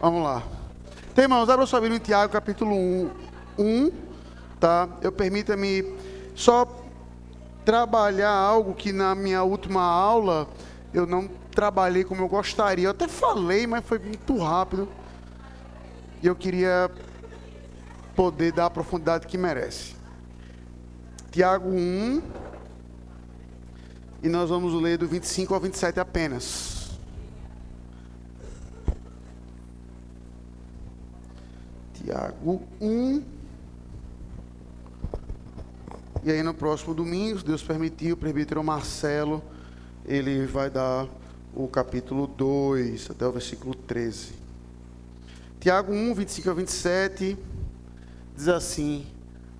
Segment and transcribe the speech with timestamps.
[0.00, 0.42] Vamos lá.
[1.10, 3.10] Então, irmãos, abra sua Bíblia em Tiago, capítulo 1,
[3.58, 3.90] 1
[4.60, 4.88] tá?
[5.00, 5.96] Eu permita-me
[6.34, 6.66] só
[7.64, 10.48] trabalhar algo que na minha última aula
[10.92, 12.86] eu não trabalhei como eu gostaria.
[12.86, 14.86] Eu até falei, mas foi muito rápido.
[16.22, 16.90] E eu queria
[18.14, 19.96] poder dar a profundidade que merece.
[21.30, 22.22] Tiago 1,
[24.22, 26.75] e nós vamos ler do 25 ao 27 apenas.
[32.06, 33.20] Tiago 1.
[36.22, 39.42] E aí no próximo domingo, se Deus permitir, o presbítero Marcelo,
[40.04, 41.08] ele vai dar
[41.52, 44.34] o capítulo 2 até o versículo 13.
[45.58, 47.36] Tiago 1, 25 ao 27,
[48.36, 49.04] diz assim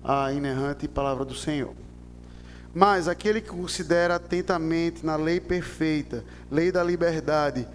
[0.01, 1.73] a inerrante palavra do Senhor.
[2.73, 7.67] Mas aquele que considera atentamente na lei perfeita, lei da liberdade,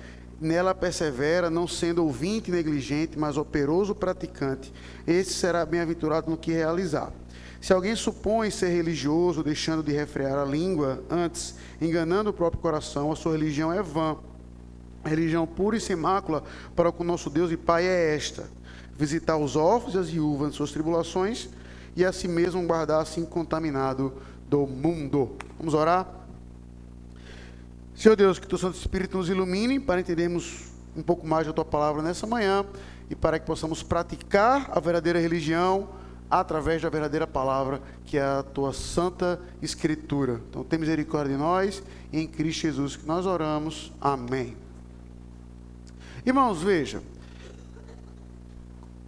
[0.43, 4.73] nela persevera, não sendo ouvinte negligente, mas operoso praticante,
[5.07, 7.13] esse será bem-aventurado no que realizar.
[7.61, 13.13] Se alguém supõe ser religioso, deixando de refrear a língua, antes enganando o próprio coração,
[13.13, 14.17] a sua religião é vã.
[15.05, 16.43] A religião pura e sem mácula
[16.75, 18.51] para o nosso Deus e Pai é esta:
[18.99, 21.49] visitar os órfãos e as viúvas em suas tribulações
[21.95, 24.13] e a si mesmo guardar-se incontaminado
[24.49, 25.37] do mundo.
[25.57, 26.22] Vamos orar?
[27.95, 31.65] Senhor Deus, que o Santo Espírito nos ilumine para entendermos um pouco mais da tua
[31.65, 32.65] palavra nessa manhã
[33.09, 35.89] e para que possamos praticar a verdadeira religião
[36.31, 40.41] através da verdadeira palavra, que é a tua santa escritura.
[40.49, 43.93] Então, tem misericórdia de nós e em Cristo Jesus que nós oramos.
[44.01, 44.57] Amém.
[46.25, 47.03] Irmãos, veja.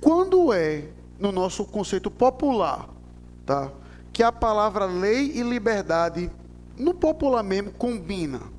[0.01, 2.89] Quando é no nosso conceito popular,
[3.47, 3.73] tá?
[4.13, 6.31] Que a palavra lei e liberdade
[6.77, 8.54] no popular mesmo combina.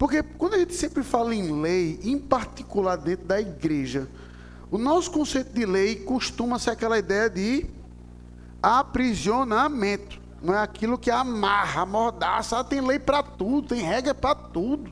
[0.00, 4.08] Porque quando a gente sempre fala em lei, em particular dentro da igreja,
[4.70, 7.66] o nosso conceito de lei costuma ser aquela ideia de
[8.62, 10.18] aprisionamento.
[10.40, 12.58] Não é aquilo que amarra, amordaça.
[12.58, 14.90] Ah, tem lei para tudo, tem regra para tudo.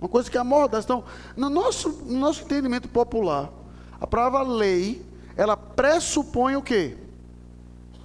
[0.00, 0.86] Uma coisa que amordaça.
[0.86, 1.04] Então,
[1.36, 3.52] no nosso, no nosso entendimento popular,
[4.00, 5.04] a palavra lei,
[5.36, 6.96] ela pressupõe o quê?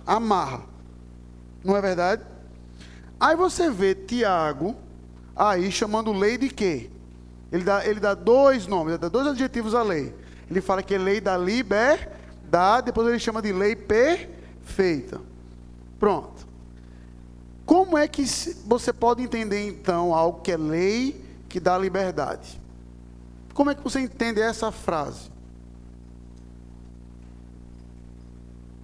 [0.06, 0.64] Amarra.
[1.64, 2.24] Não é verdade?
[3.18, 4.76] Aí você vê Tiago
[5.36, 6.90] aí chamando lei de quê?
[7.52, 10.14] Ele dá, ele dá dois nomes, dá dois adjetivos à lei.
[10.50, 15.20] Ele fala que é lei da liberdade, depois ele chama de lei perfeita.
[16.00, 16.48] Pronto.
[17.66, 18.26] Como é que
[18.66, 22.60] você pode entender então algo que é lei que dá liberdade?
[23.54, 25.30] Como é que você entende essa frase?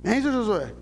[0.03, 0.73] Hein, Josué?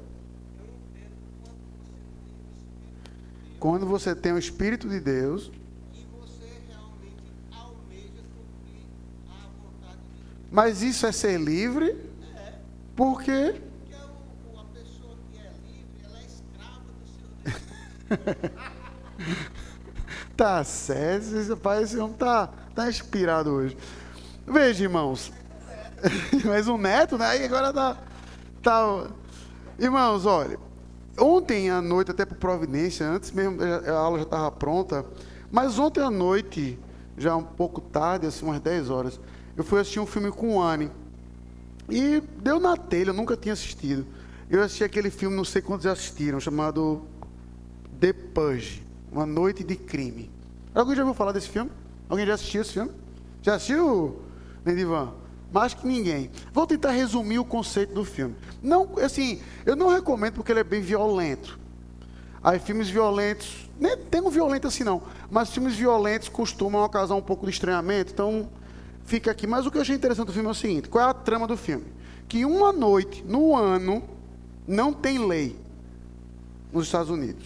[3.66, 5.52] Quando você tem o Espírito de Deus.
[5.92, 8.86] E você realmente almeja cumprir
[9.28, 10.48] a vontade de Deus.
[10.52, 12.00] Mas isso é ser livre?
[12.36, 12.60] É.
[12.96, 13.60] Por quê?
[13.80, 17.28] Porque a, pessoa que é livre, ela é escrava do seu
[18.36, 18.54] Deus.
[20.38, 23.76] tá certo, esse pai, esse homem tá, tá inspirado hoje.
[24.46, 25.34] Veja, irmãos.
[26.46, 27.42] Mas um neto, né?
[27.42, 27.98] E agora tá,
[28.62, 29.08] tá.
[29.80, 30.65] Irmãos, olha.
[31.18, 35.06] Ontem à noite, até por providência, antes mesmo a aula já estava pronta,
[35.50, 36.78] mas ontem à noite,
[37.18, 39.20] já um pouco tarde, assim, umas 10 horas,
[39.56, 40.92] eu fui assistir um filme com o Anne.
[41.90, 44.06] E deu na telha, eu nunca tinha assistido.
[44.50, 47.02] Eu assisti aquele filme, não sei quantos já assistiram, chamado
[48.00, 50.30] The Purge, Uma Noite de Crime.
[50.74, 51.72] Alguém já ouviu falar desse filme?
[52.10, 52.92] Alguém já assistiu esse filme?
[53.42, 54.20] Já assistiu,
[54.66, 55.14] Nendivan?
[55.52, 56.30] Mais que ninguém.
[56.54, 58.36] Vou tentar resumir o conceito do filme.
[58.62, 61.60] Não, assim, eu não recomendo porque ele é bem violento.
[62.44, 65.02] Aí filmes violentos, nem tem um violento assim não,
[65.32, 68.48] mas filmes violentos costumam causar um pouco de estranhamento, então
[69.04, 69.48] fica aqui.
[69.48, 71.48] Mas o que eu achei interessante do filme é o seguinte: qual é a trama
[71.48, 71.86] do filme?
[72.28, 74.04] Que uma noite no ano
[74.68, 75.56] não tem lei
[76.72, 77.46] nos Estados Unidos.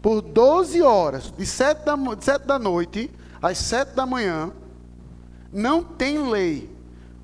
[0.00, 3.10] Por 12 horas, de 7 da, de 7 da noite
[3.40, 4.52] às 7 da manhã,
[5.52, 6.70] não tem lei.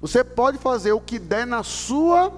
[0.01, 2.33] Você pode fazer o que der na sua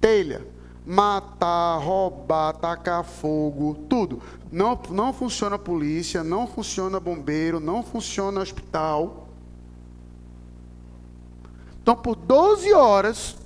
[0.00, 0.46] telha.
[0.84, 4.22] Matar, roubar, tacar fogo, tudo.
[4.50, 9.28] Não, não funciona polícia, não funciona bombeiro, não funciona hospital.
[11.82, 13.36] Então, por 12 horas,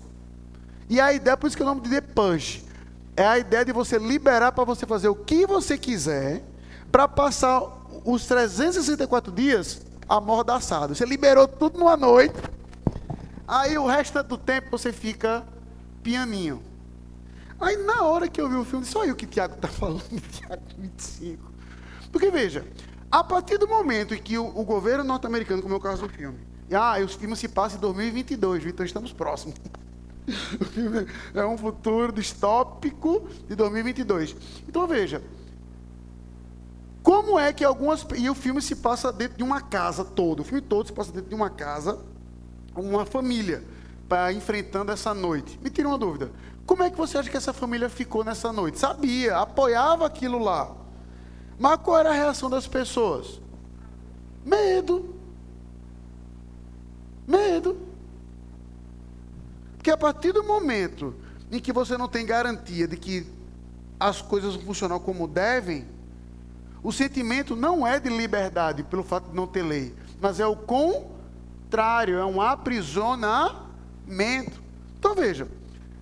[0.88, 2.64] e a ideia, por isso que o nome de The Punch,
[3.16, 6.42] é a ideia de você liberar para você fazer o que você quiser,
[6.90, 7.62] para passar
[8.04, 10.94] os 364 dias amordaçado.
[10.94, 12.34] Você liberou tudo numa noite.
[13.46, 15.46] Aí o resto do tempo você fica
[16.02, 16.62] pianinho.
[17.60, 20.20] Aí na hora que eu vi o filme, só o que o Tiago está falando,
[20.30, 21.50] Tiago 25.
[22.10, 22.66] Porque veja,
[23.10, 26.08] A partir do momento em que o, o governo norte-americano, como é o caso do
[26.08, 26.38] filme,
[26.72, 29.56] ah, os filmes se passam em 2022, então estamos próximos.
[30.60, 34.36] O filme é um futuro distópico de 2022.
[34.68, 35.20] Então veja,
[37.02, 38.06] como é que algumas.
[38.16, 40.40] E o filme se passa dentro de uma casa todo.
[40.40, 41.98] O filme todo se passa dentro de uma casa,
[42.74, 43.64] uma família,
[44.08, 45.58] para enfrentando essa noite.
[45.62, 46.30] Me tira uma dúvida.
[46.66, 48.78] Como é que você acha que essa família ficou nessa noite?
[48.78, 50.76] Sabia, apoiava aquilo lá.
[51.58, 53.40] Mas qual era a reação das pessoas?
[54.44, 55.14] Medo.
[57.26, 57.76] Medo.
[59.76, 61.14] Porque a partir do momento
[61.50, 63.26] em que você não tem garantia de que
[63.98, 65.86] as coisas vão funcionar como devem,
[66.82, 70.56] o sentimento não é de liberdade pelo fato de não ter lei, mas é o
[70.56, 74.62] contrário, é um aprisionamento.
[74.98, 75.46] Então veja,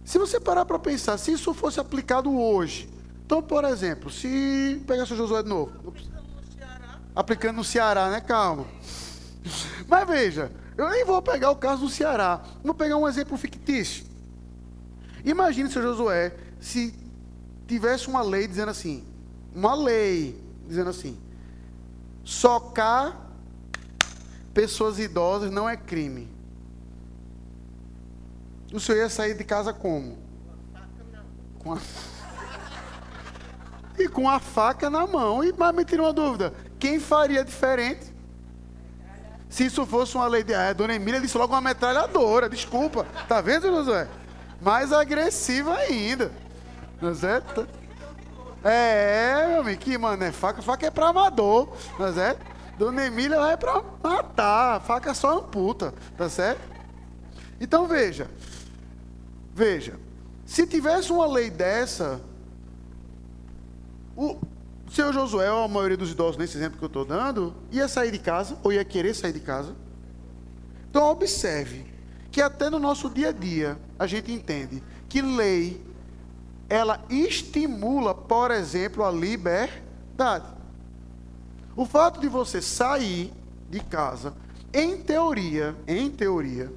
[0.04, 2.88] se você parar para pensar, se isso fosse aplicado hoje,
[3.26, 5.92] então, por exemplo, se pegar seu Josué de novo,
[7.14, 8.22] aplicando no Ceará, né?
[8.22, 8.64] Calma.
[9.86, 14.06] Mas veja, eu nem vou pegar o caso do Ceará, vou pegar um exemplo fictício.
[15.25, 16.94] Imagine, seu Josué, se
[17.66, 19.04] tivesse uma lei dizendo assim,
[19.54, 21.18] uma lei dizendo assim:
[22.22, 23.16] socar
[24.52, 26.28] pessoas idosas não é crime.
[28.72, 30.18] O senhor ia sair de casa como?
[31.58, 31.78] Com a...
[33.98, 35.42] E com a faca na mão.
[35.42, 38.14] E, mas me tira uma dúvida: quem faria diferente?
[39.48, 40.54] Se isso fosse uma lei de.
[40.54, 43.06] Ah, a dona Emília disse logo uma metralhadora, desculpa.
[43.26, 44.06] Tá vendo, José?
[44.60, 46.30] Mais agressiva ainda.
[47.00, 47.40] José.
[47.40, 47.66] Tá...
[48.64, 52.44] É, meu amigo, que mano, é faca, faca é pra amador, tá certo?
[52.78, 56.60] Dona Emília é pra matar, faca só amputa, tá certo?
[57.60, 58.28] Então veja,
[59.52, 59.99] veja,
[60.46, 62.20] se tivesse uma lei dessa,
[64.16, 64.38] o
[64.90, 68.11] seu Josué, ou a maioria dos idosos nesse exemplo que eu estou dando, ia sair
[68.11, 69.75] de casa, ou ia querer sair de casa.
[70.88, 71.87] Então observe
[72.31, 75.84] que até no nosso dia a dia a gente entende que lei
[76.68, 80.46] ela estimula, por exemplo, a liberdade.
[81.74, 83.32] O fato de você sair
[83.70, 84.34] de casa,
[84.72, 86.72] em teoria, em teoria,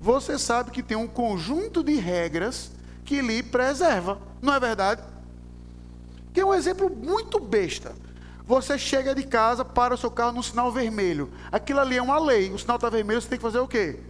[0.00, 2.72] você sabe que tem um conjunto de regras
[3.04, 5.02] que lhe preserva, não é verdade?
[6.32, 7.94] Que é um exemplo muito besta.
[8.46, 11.30] Você chega de casa, para o seu carro no sinal vermelho.
[11.52, 12.50] Aquilo ali é uma lei.
[12.50, 14.00] O sinal está vermelho, você tem que fazer o quê?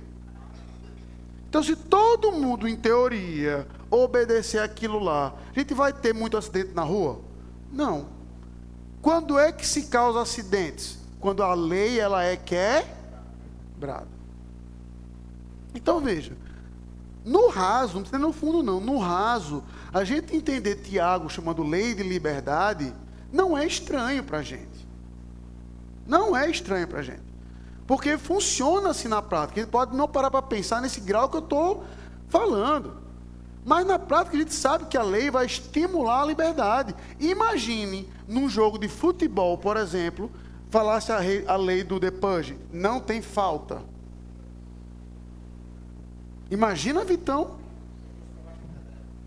[1.48, 6.72] Então, se todo mundo, em teoria, obedecer aquilo lá, a gente vai ter muito acidente
[6.74, 7.20] na rua?
[7.72, 8.06] Não.
[9.00, 10.98] Quando é que se causa acidentes?
[11.20, 14.08] Quando a lei ela é quebrada.
[15.74, 16.36] Então veja,
[17.24, 19.62] no raso, não no fundo não, no raso,
[19.92, 22.92] a gente entender Tiago chamando lei de liberdade,
[23.32, 24.88] não é estranho para a gente.
[26.06, 27.28] Não é estranho para a gente.
[27.86, 29.60] Porque funciona assim na prática.
[29.60, 31.84] Gente pode não parar para pensar nesse grau que eu estou
[32.28, 32.96] falando.
[33.68, 36.94] Mas na prática a gente sabe que a lei vai estimular a liberdade.
[37.20, 40.30] Imagine, num jogo de futebol, por exemplo,
[40.70, 43.82] falasse a, rei, a lei do depuge, não tem falta.
[46.50, 47.58] Imagina, Vitão.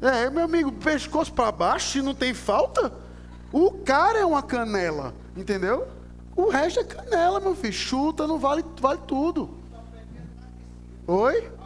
[0.01, 2.91] É, meu amigo, pescoço para baixo, se não tem falta,
[3.53, 5.87] o cara é uma canela, entendeu?
[6.35, 7.73] O resto é canela, meu filho.
[7.73, 9.51] Chuta, não vale, vale tudo.
[11.05, 11.60] Oi?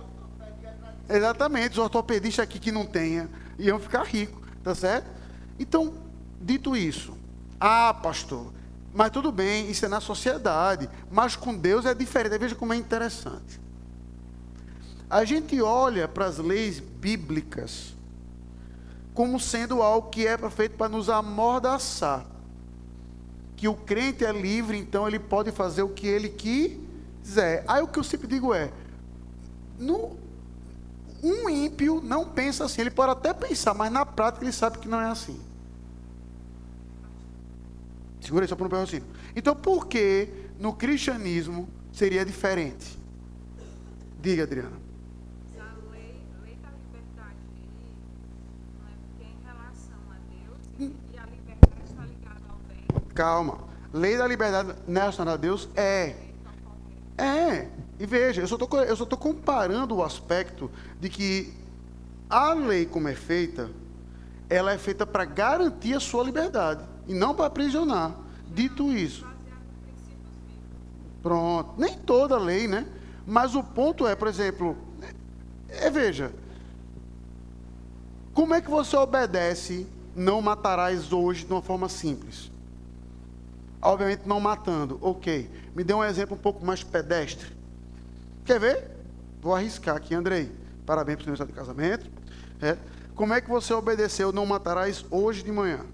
[1.07, 5.07] Exatamente, os ortopedistas aqui que não tenha iam ficar ricos, tá certo?
[5.59, 5.93] Então,
[6.41, 7.15] dito isso,
[7.59, 8.53] ah, pastor,
[8.93, 12.37] mas tudo bem, isso é na sociedade, mas com Deus é diferente.
[12.37, 13.59] Veja como é interessante.
[15.09, 17.93] A gente olha para as leis bíblicas
[19.13, 22.25] como sendo algo que é feito para nos amordaçar
[23.55, 27.63] que o crente é livre, então ele pode fazer o que ele quiser.
[27.67, 28.71] Aí o que eu sempre digo é:
[29.79, 30.17] no,
[31.23, 34.87] um ímpio não pensa assim, ele pode até pensar, mas na prática ele sabe que
[34.87, 35.39] não é assim.
[38.21, 39.07] Segura só para não raciocínio.
[39.35, 40.29] Então por que
[40.59, 42.97] no cristianismo seria diferente?
[44.21, 44.85] Diga, Adriana.
[53.15, 53.59] Calma.
[53.93, 56.15] Lei da liberdade nacional a Deus é.
[57.17, 57.69] É.
[57.99, 61.53] E veja, eu só estou comparando o aspecto de que
[62.29, 63.69] a lei, como é feita,
[64.49, 68.15] ela é feita para garantir a sua liberdade e não para aprisionar.
[68.53, 69.25] Dito isso.
[71.21, 71.73] Pronto.
[71.77, 72.85] Nem toda lei, né?
[73.25, 74.77] Mas o ponto é, por exemplo,
[75.67, 76.31] é, veja,
[78.33, 82.51] como é que você obedece não matarás hoje de uma forma simples?
[83.81, 84.97] Obviamente não matando.
[85.01, 85.49] Ok.
[85.73, 87.54] Me dê um exemplo um pouco mais pedestre.
[88.45, 88.91] Quer ver?
[89.41, 90.51] Vou arriscar aqui, Andrei.
[90.85, 92.09] Parabéns pelo seu de casamento.
[92.61, 92.77] É.
[93.15, 95.85] Como é que você obedeceu não matarás hoje de manhã?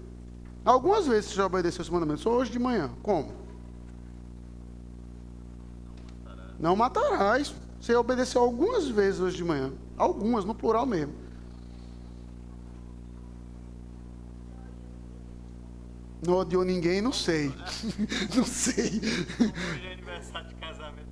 [0.64, 2.90] Algumas vezes você já obedeceu esse mandamento, só hoje de manhã.
[3.02, 3.32] Como?
[6.58, 7.54] Não matarás.
[7.80, 9.72] Você obedeceu algumas vezes hoje de manhã.
[9.96, 11.14] Algumas, no plural mesmo.
[16.24, 17.52] Não odiou ninguém, não sei.
[18.36, 19.00] não sei.
[19.00, 21.11] Hoje é aniversário de casamento,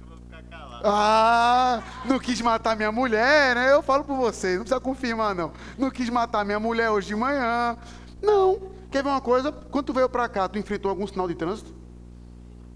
[0.82, 3.72] Ah, não quis matar minha mulher, né?
[3.72, 5.52] Eu falo por você, não precisa confirmar, não.
[5.76, 7.76] Não quis matar minha mulher hoje de manhã.
[8.22, 8.70] Não.
[8.90, 9.52] Quer ver uma coisa?
[9.52, 11.74] Quando tu veio para cá, tu enfrentou algum sinal de trânsito?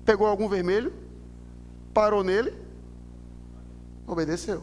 [0.05, 0.93] Pegou algum vermelho?
[1.93, 2.53] Parou nele?
[4.07, 4.63] Obedeceu.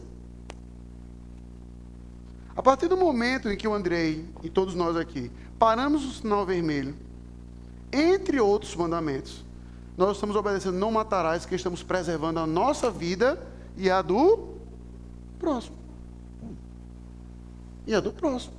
[2.54, 6.44] A partir do momento em que o Andrei e todos nós aqui paramos o sinal
[6.44, 6.94] vermelho,
[7.92, 9.44] entre outros mandamentos,
[9.96, 13.40] nós estamos obedecendo não matarás, que estamos preservando a nossa vida
[13.76, 14.56] e a do
[15.38, 15.76] próximo.
[17.86, 18.54] E a do próximo.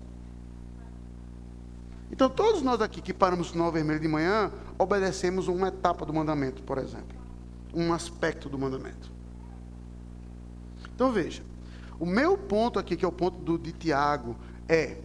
[2.12, 6.14] Então, todos nós aqui que paramos o sinal vermelho de manhã, obedecemos uma etapa do
[6.14, 7.18] mandamento, por exemplo.
[7.74, 9.12] Um aspecto do mandamento.
[10.94, 11.42] Então, veja.
[12.00, 14.36] O meu ponto aqui, que é o ponto do, de Tiago,
[14.68, 14.98] é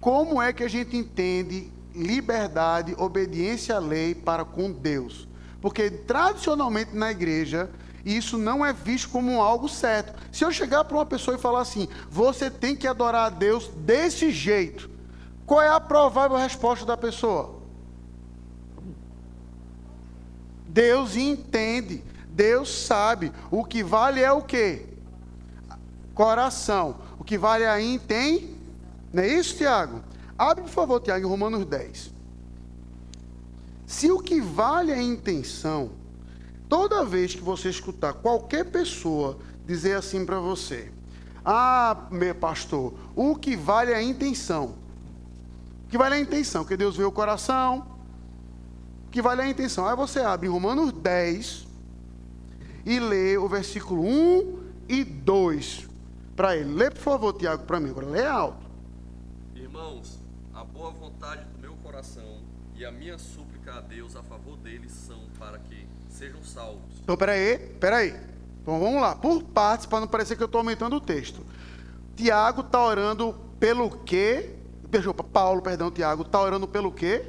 [0.00, 5.26] como é que a gente entende liberdade, obediência à lei para com Deus.
[5.64, 7.70] Porque tradicionalmente na igreja,
[8.04, 10.12] isso não é visto como algo certo.
[10.30, 13.68] Se eu chegar para uma pessoa e falar assim, você tem que adorar a Deus
[13.68, 14.90] desse jeito,
[15.46, 17.62] qual é a provável resposta da pessoa?
[20.68, 23.32] Deus entende, Deus sabe.
[23.50, 24.84] O que vale é o que?
[26.12, 26.96] Coração.
[27.18, 28.54] O que vale aí tem.
[29.10, 30.02] Não é isso, Tiago?
[30.36, 32.13] Abre, por favor, Tiago, em Romanos 10.
[33.86, 35.90] Se o que vale é a intenção,
[36.68, 40.90] toda vez que você escutar qualquer pessoa dizer assim para você:
[41.44, 44.74] Ah, meu pastor, o que vale é a intenção.
[45.86, 47.86] O que vale é a intenção, que Deus vê o coração.
[49.06, 49.86] O que vale é a intenção.
[49.86, 51.66] Aí você abre Romanos 10
[52.84, 55.88] e lê o versículo 1 e 2
[56.34, 56.74] para ele.
[56.74, 57.90] Lê, por favor, Tiago, para mim.
[57.90, 58.66] Agora lê alto.
[59.54, 60.18] Irmãos,
[60.52, 62.42] a boa vontade do meu coração
[62.74, 67.00] e a minha súplica a Deus a favor deles são para que sejam salvos.
[67.02, 68.14] Então, peraí, peraí.
[68.62, 69.16] Então, vamos lá.
[69.16, 71.44] Por partes, para não parecer que eu estou aumentando o texto.
[72.14, 74.54] Tiago está orando pelo quê?
[74.88, 77.24] Desculpa, Paulo, perdão, Tiago, está orando pelo quê?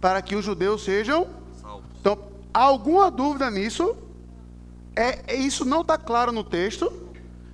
[0.00, 1.26] Para que os judeus sejam
[1.60, 1.86] Salvos.
[1.98, 2.18] Então,
[2.52, 3.96] alguma dúvida nisso?
[4.94, 6.92] É, é- isso não está claro no texto.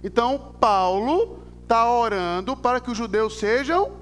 [0.02, 3.92] Então, Paulo está orando para que os judeus sejam.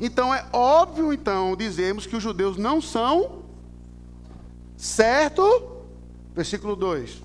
[0.00, 3.35] Então, é óbvio, então, dizermos que os judeus não são.
[4.76, 5.84] Certo?
[6.34, 7.22] Versículo 2.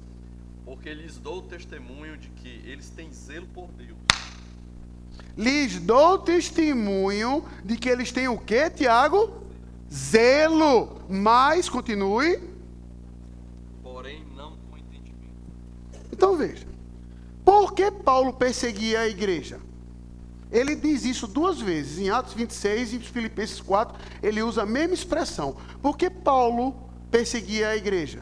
[0.66, 3.98] Porque lhes dou testemunho de que eles têm zelo por Deus.
[5.38, 9.44] Lhes dou testemunho de que eles têm o quê, Tiago?
[9.94, 11.02] Zelo.
[11.10, 12.40] Mas, continue.
[13.84, 15.36] porém não com entendimento.
[16.12, 16.66] Então veja.
[17.44, 19.60] Por que Paulo perseguia a igreja?
[20.52, 22.00] Ele diz isso duas vezes.
[22.00, 25.58] Em Atos 26 e Filipenses 4, ele usa a mesma expressão.
[25.82, 28.22] Por que Paulo perseguia a igreja?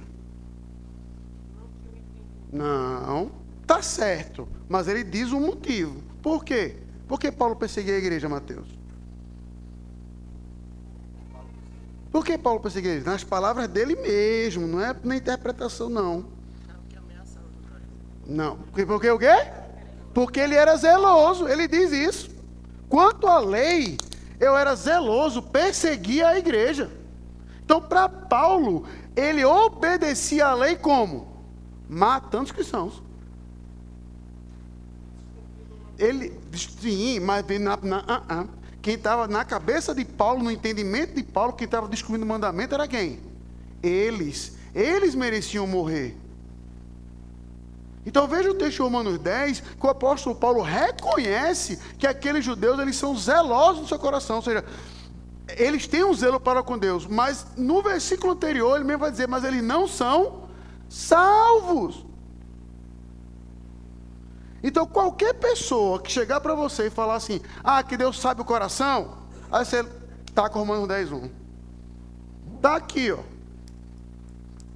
[2.51, 3.31] Não,
[3.65, 4.47] tá certo.
[4.67, 6.01] Mas ele diz um motivo.
[6.21, 6.77] Por quê?
[7.07, 8.67] Por que Paulo perseguia a igreja, Mateus?
[12.11, 13.11] Por que Paulo perseguia a igreja?
[13.11, 16.25] Nas palavras dele mesmo, não é na interpretação, não.
[18.25, 18.57] Não.
[18.57, 19.47] Porque, porque o quê?
[20.13, 22.29] Porque ele era zeloso, ele diz isso.
[22.87, 23.97] Quanto à lei,
[24.39, 26.89] eu era zeloso, perseguia a igreja.
[27.69, 28.83] Então, para Paulo,
[29.15, 31.27] ele obedecia a lei como?
[31.87, 33.03] Matando os cristãos.
[35.95, 38.45] Ele, sim, mas na, na, ah, ah.
[38.81, 42.73] quem estava na cabeça de Paulo, no entendimento de Paulo, quem estava descobrindo o mandamento
[42.73, 43.19] era quem?
[43.83, 44.57] Eles.
[44.73, 46.17] Eles mereciam morrer.
[48.03, 52.79] Então veja o texto de Romanos 10, que o apóstolo Paulo reconhece que aqueles judeus
[52.79, 54.65] eles são zelosos no seu coração, ou seja,
[55.57, 59.27] eles têm um zelo para com Deus, mas no versículo anterior ele mesmo vai dizer,
[59.27, 60.49] mas eles não são
[60.89, 62.05] salvos.
[64.61, 68.45] Então qualquer pessoa que chegar para você e falar assim, ah, que Deus sabe o
[68.45, 69.17] coração,
[69.51, 69.83] aí você
[70.33, 71.29] tá com Romanos 10, 1.
[72.61, 73.19] Tá aqui, ó.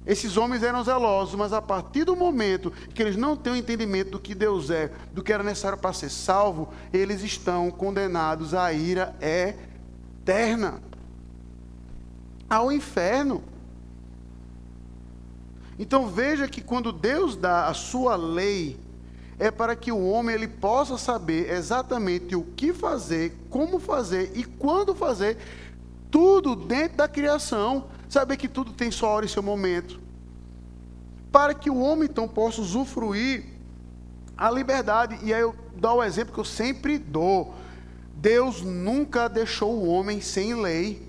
[0.06, 4.10] Esses homens eram zelosos, mas a partir do momento que eles não têm o entendimento
[4.10, 8.72] do que Deus é, do que era necessário para ser salvo, eles estão condenados à
[8.72, 9.73] ira eterna
[12.48, 13.42] ao inferno.
[15.78, 18.78] Então veja que quando Deus dá a sua lei,
[19.38, 24.44] é para que o homem ele possa saber exatamente o que fazer, como fazer e
[24.44, 25.38] quando fazer,
[26.10, 30.00] tudo dentro da criação, saber que tudo tem sua hora e seu momento.
[31.32, 33.44] Para que o homem então possa usufruir
[34.36, 35.18] a liberdade.
[35.22, 37.54] E aí eu dou o exemplo que eu sempre dou.
[38.24, 41.06] Deus nunca deixou o homem sem lei.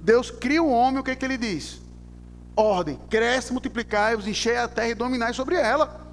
[0.00, 1.78] Deus cria o homem, o que, é que ele diz?
[2.56, 2.98] Ordem.
[3.10, 6.10] Cresce, multiplicai-vos, enchei a terra e dominai sobre ela.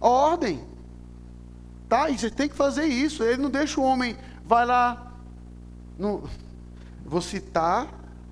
[0.00, 0.64] Ordem.
[1.86, 2.08] Tá?
[2.08, 3.22] E você tem que fazer isso.
[3.22, 5.12] Ele não deixa o homem, vai lá.
[5.98, 6.26] No,
[7.04, 7.86] vou citar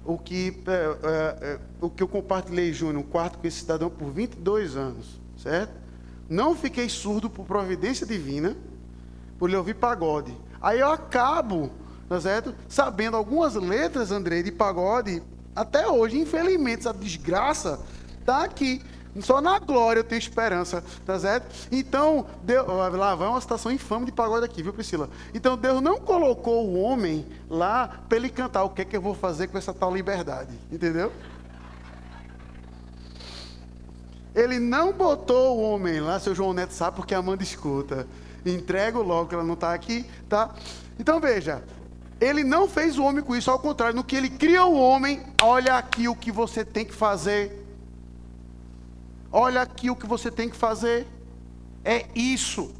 [0.06, 3.90] o que, é, é, é, o que eu compartilhei, Júnior, no quarto com esse cidadão
[3.90, 5.20] por 22 anos.
[5.36, 5.74] Certo?
[6.30, 8.56] Não fiquei surdo por providência divina,
[9.38, 10.34] por lhe ouvir pagode.
[10.62, 11.70] Aí eu acabo,
[12.08, 12.54] tá certo?
[12.68, 15.22] Sabendo algumas letras, André, de pagode,
[15.54, 17.80] até hoje, infelizmente, essa desgraça
[18.20, 18.80] está aqui.
[19.20, 21.68] Só na glória eu tenho esperança, tá certo?
[21.70, 25.10] Então, Deus, lá vai uma situação infame de pagode aqui, viu, Priscila?
[25.34, 29.02] Então, Deus não colocou o homem lá para ele cantar o que é que eu
[29.02, 31.12] vou fazer com essa tal liberdade, entendeu?
[34.34, 38.06] Ele não botou o homem lá, seu João Neto sabe porque a Amanda escuta.
[38.44, 40.54] Entrego logo que ela não está aqui, tá?
[40.98, 41.62] Então veja,
[42.20, 45.20] ele não fez o homem com isso, ao contrário, no que ele cria o homem,
[45.40, 47.60] olha aqui o que você tem que fazer.
[49.30, 51.06] Olha aqui o que você tem que fazer.
[51.84, 52.72] É isso.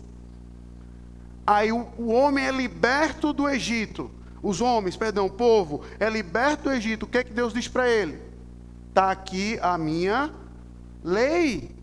[1.47, 4.11] Aí o, o homem é liberto do Egito.
[4.43, 7.05] Os homens, perdão, o povo é liberto do Egito.
[7.05, 8.21] O que é que Deus diz para ele?
[8.89, 10.33] Está aqui a minha
[11.03, 11.75] lei.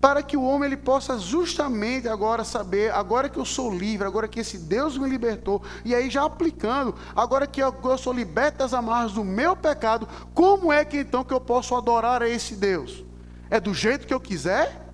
[0.00, 4.28] Para que o homem ele possa justamente agora saber, agora que eu sou livre, agora
[4.28, 8.58] que esse Deus me libertou, e aí já aplicando, agora que eu, eu sou liberto
[8.58, 12.54] das amarras do meu pecado, como é que então que eu posso adorar a esse
[12.54, 13.04] Deus?
[13.50, 14.86] É do jeito que eu quiser?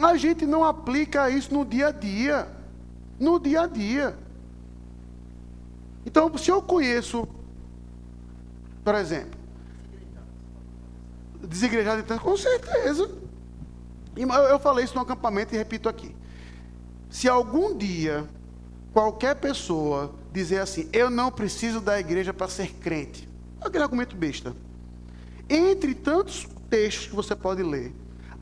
[0.00, 2.48] A gente não aplica isso no dia a dia.
[3.18, 4.16] No dia a dia.
[6.06, 7.28] Então, se eu conheço,
[8.82, 9.38] por exemplo,
[11.42, 13.19] desigrejado com certeza.
[14.16, 16.14] Eu falei isso no acampamento e repito aqui.
[17.08, 18.28] Se algum dia
[18.92, 23.28] qualquer pessoa dizer assim, eu não preciso da igreja para ser crente,
[23.60, 24.54] aquele argumento besta.
[25.48, 27.92] Entre tantos textos que você pode ler,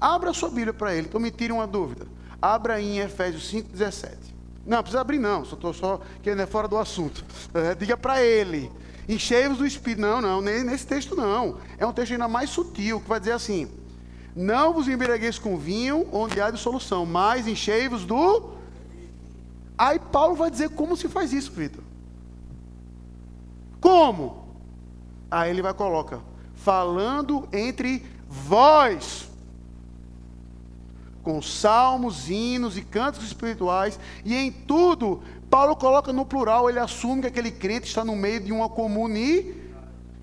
[0.01, 2.07] abra sua Bíblia para ele, então me tire uma dúvida.
[2.41, 4.39] Abra em Efésios 5,17.
[4.67, 7.25] Não, precisa abrir não, só estou só querendo é fora do assunto.
[7.55, 8.71] É, diga para ele,
[9.09, 10.03] enchei-vos do Espírito.
[10.03, 11.57] Não, não, nesse texto não.
[11.79, 13.67] É um texto ainda mais sutil, que vai dizer assim:
[14.39, 18.53] Não vos embriagueis com vinho, onde há dissolução, mas enchei-vos do.
[19.77, 21.83] Aí Paulo vai dizer como se faz isso, Vitor.
[23.81, 24.45] Como?
[25.29, 26.21] Aí ele vai colocar,
[26.55, 29.29] falando entre vós,
[31.21, 35.21] com salmos, hinos e cantos espirituais, e em tudo
[35.51, 39.68] Paulo coloca no plural, ele assume que aquele crente está no meio de uma comunidade.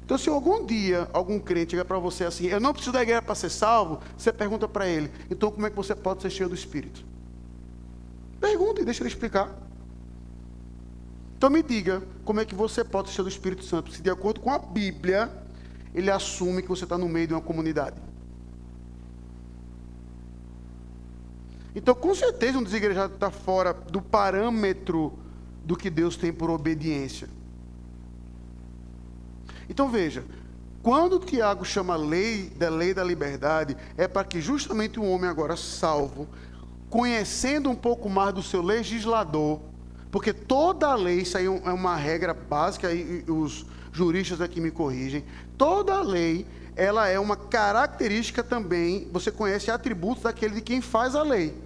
[0.06, 3.24] Então, se algum dia algum crente chegar para você assim, eu não preciso da igreja
[3.24, 6.48] para ser salvo, você pergunta para ele, então como é que você pode ser cheio
[6.48, 7.04] do Espírito?
[8.40, 9.52] Pergunta e deixa ele explicar.
[11.36, 13.92] Então me diga, como é que você pode ser cheio do Espírito Santo?
[13.92, 15.28] Se de acordo com a Bíblia,
[15.92, 18.00] ele assume que você está no meio de uma comunidade.
[21.74, 25.18] Então, com certeza, um desigrejado está fora do parâmetro
[25.66, 27.28] do que Deus tem por obediência.
[29.70, 30.24] Então, veja,
[30.82, 35.56] quando Tiago chama lei da lei da liberdade, é para que justamente um homem agora
[35.56, 36.28] salvo,
[36.90, 39.60] conhecendo um pouco mais do seu legislador,
[40.12, 44.72] porque toda a lei, isso aí é uma regra básica, e os juristas aqui me
[44.72, 45.26] corrigem,
[45.58, 51.16] toda a lei, ela é uma característica também, você conhece atributos daquele de quem faz
[51.16, 51.66] a lei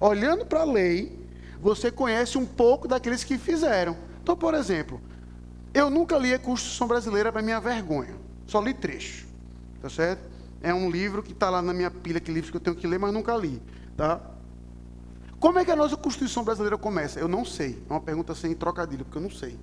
[0.00, 1.20] olhando para a lei,
[1.60, 3.96] você conhece um pouco daqueles que fizeram.
[4.22, 5.00] Então, por exemplo,
[5.72, 8.16] eu nunca li a Constituição Brasileira para minha vergonha.
[8.46, 9.26] Só li trecho.
[9.80, 10.28] Tá certo?
[10.62, 12.86] É um livro que está lá na minha pilha, que livros que eu tenho que
[12.86, 13.62] ler, mas nunca li.
[13.96, 14.20] Tá?
[15.38, 17.18] Como é que a nossa Constituição Brasileira começa?
[17.18, 17.82] Eu não sei.
[17.88, 19.58] É uma pergunta sem trocadilho, porque eu não sei.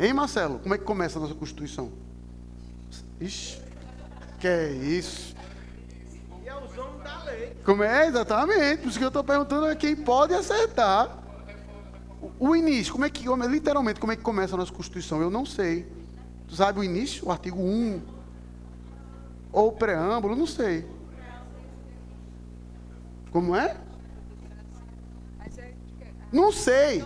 [0.00, 0.58] Hein, Marcelo?
[0.58, 1.92] Como é que começa a nossa Constituição?
[3.20, 3.60] Ixi,
[4.40, 5.36] que é isso?
[7.64, 8.08] Como é?
[8.08, 8.82] Exatamente.
[8.82, 11.18] Por isso que eu estou perguntando é quem pode acertar.
[12.38, 15.22] O, início, como é que, literalmente, como é que começa a nossa Constituição?
[15.22, 15.86] Eu não sei.
[16.46, 17.26] Tu sabe o início?
[17.26, 18.02] O artigo 1?
[19.52, 20.36] Ou o preâmbulo?
[20.36, 20.86] Não sei.
[23.30, 23.76] Como é?
[26.32, 27.04] Não sei.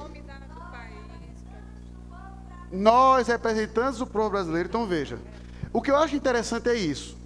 [2.72, 5.18] Nós, representantes do povo brasileiro, então veja.
[5.72, 7.16] O que eu acho interessante é isso.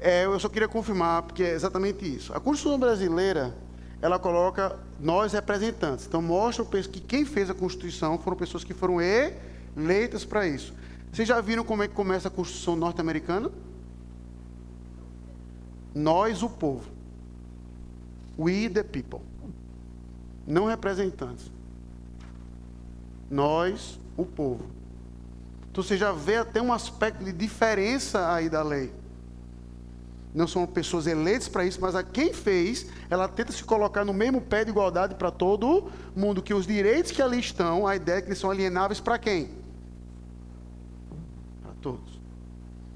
[0.00, 2.34] É, eu só queria confirmar, porque é exatamente isso.
[2.34, 3.54] A Constituição brasileira,
[4.02, 6.06] ela coloca nós representantes.
[6.06, 10.72] Então mostra que quem fez a Constituição foram pessoas que foram eleitas para isso.
[11.12, 13.50] Vocês já viram como é que começa a Constituição norte-americana?
[15.94, 16.90] Nós, o povo.
[18.38, 19.20] We the people.
[20.46, 21.50] Não representantes.
[23.30, 24.66] Nós, o povo.
[25.70, 28.92] Então você já vê até um aspecto de diferença aí da lei.
[30.36, 34.12] Não são pessoas eleitas para isso, mas a quem fez, ela tenta se colocar no
[34.12, 38.18] mesmo pé de igualdade para todo mundo, que os direitos que ali estão, a ideia
[38.18, 39.50] é que eles são alienáveis para quem?
[41.62, 42.20] Para todos.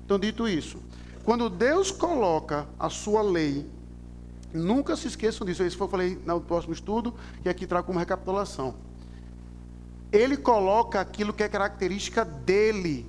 [0.05, 0.79] Então, dito isso,
[1.25, 3.67] quando Deus coloca a sua lei
[4.53, 5.63] Nunca se esqueçam disso.
[5.63, 8.75] Isso eu falei no próximo estudo e aqui trago como recapitulação.
[10.13, 13.09] Ele coloca aquilo que é característica dele.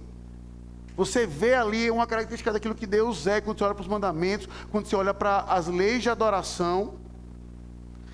[0.96, 4.48] Você vê ali uma característica daquilo que Deus é quando você olha para os mandamentos,
[4.72, 6.96] quando você olha para as leis de adoração.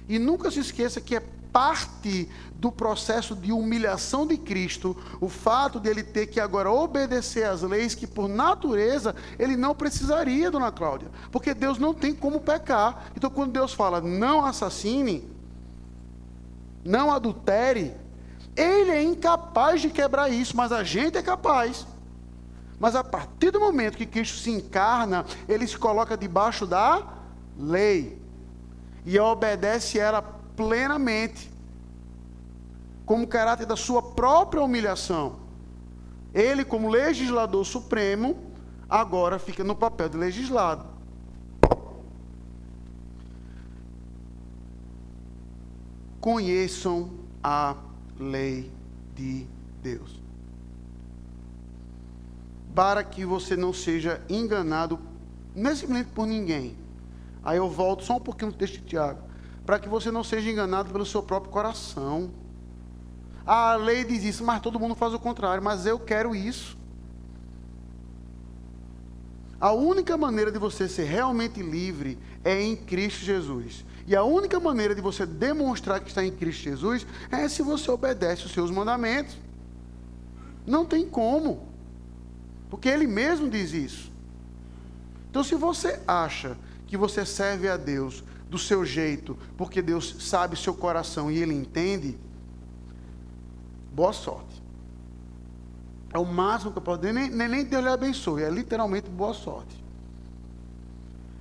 [0.07, 5.79] E nunca se esqueça que é parte do processo de humilhação de Cristo, o fato
[5.79, 10.71] de ele ter que agora obedecer às leis que, por natureza, ele não precisaria, dona
[10.71, 13.07] Cláudia, porque Deus não tem como pecar.
[13.15, 15.27] Então, quando Deus fala não assassine,
[16.83, 17.93] não adultere,
[18.55, 21.85] ele é incapaz de quebrar isso, mas a gente é capaz.
[22.79, 27.05] Mas a partir do momento que Cristo se encarna, ele se coloca debaixo da
[27.57, 28.21] lei
[29.05, 31.49] e obedece ela plenamente
[33.05, 35.37] como caráter da sua própria humilhação.
[36.33, 38.37] Ele, como legislador supremo,
[38.87, 40.85] agora fica no papel de legislado.
[46.19, 47.09] Conheçam
[47.41, 47.75] a
[48.19, 48.69] lei
[49.15, 49.47] de
[49.81, 50.26] Deus.
[52.77, 54.99] Para que você não seja enganado,
[55.55, 56.77] é simplesmente por ninguém.
[57.43, 59.19] Aí eu volto só um pouquinho no texto de Tiago.
[59.65, 62.29] Para que você não seja enganado pelo seu próprio coração.
[63.43, 65.63] A lei diz isso, mas todo mundo faz o contrário.
[65.63, 66.77] Mas eu quero isso.
[69.59, 73.83] A única maneira de você ser realmente livre é em Cristo Jesus.
[74.05, 77.89] E a única maneira de você demonstrar que está em Cristo Jesus é se você
[77.89, 79.35] obedece os seus mandamentos.
[80.63, 81.75] Não tem como.
[82.69, 84.11] Porque ele mesmo diz isso.
[85.29, 90.55] Então, se você acha que você serve a Deus do seu jeito, porque Deus sabe
[90.57, 92.17] seu coração e ele entende,
[93.93, 94.63] boa sorte.
[96.13, 99.33] É o máximo que eu posso dizer, nem, nem Deus lhe abençoe, é literalmente boa
[99.33, 99.83] sorte.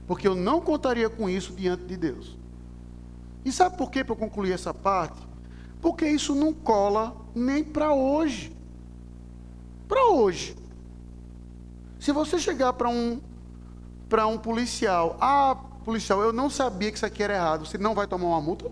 [0.07, 2.37] Porque eu não contaria com isso diante de Deus.
[3.45, 5.21] E sabe por que para eu concluir essa parte?
[5.81, 8.55] Porque isso não cola nem para hoje.
[9.87, 10.57] Para hoje.
[12.07, 13.21] Se você chegar para um
[14.09, 17.97] para um policial, ah, policial, eu não sabia que isso aqui era errado, você não
[17.97, 18.71] vai tomar uma multa?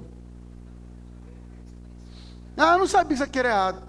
[2.57, 3.83] Ah, eu não sabia que isso aqui era errado.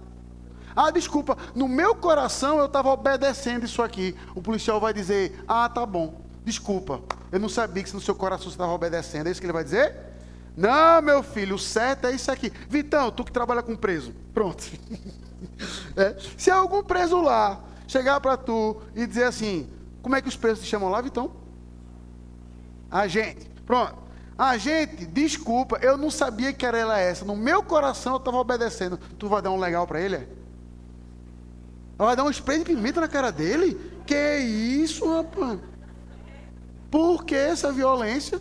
[0.75, 4.15] Ah, desculpa, no meu coração eu estava obedecendo isso aqui.
[4.33, 8.45] O policial vai dizer: Ah, tá bom, desculpa, eu não sabia que no seu coração
[8.45, 9.27] você estava obedecendo.
[9.27, 9.95] É isso que ele vai dizer?
[10.57, 12.51] Não, meu filho, o certo é isso aqui.
[12.67, 14.11] Vitão, tu que trabalha com preso.
[14.33, 14.63] Pronto.
[15.95, 16.15] É.
[16.37, 19.69] Se algum preso lá chegar para tu e dizer assim:
[20.01, 21.31] Como é que os presos se chamam lá, Vitão?
[22.89, 23.49] A gente.
[23.65, 24.05] Pronto.
[24.37, 27.23] Ah, gente, desculpa, eu não sabia que era ela essa.
[27.23, 28.97] No meu coração eu estava obedecendo.
[29.17, 30.15] Tu vai dar um legal para ele?
[30.15, 30.27] É?
[31.97, 33.79] Vai dar um spray de pimenta na cara dele?
[34.05, 35.59] Que isso, rapaz?
[36.91, 38.39] Por que essa violência?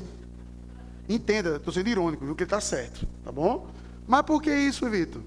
[1.09, 2.35] Entenda, estou sendo irônico, viu?
[2.35, 3.68] Que ele está certo, tá bom?
[4.07, 5.22] Mas por que isso, Vitor?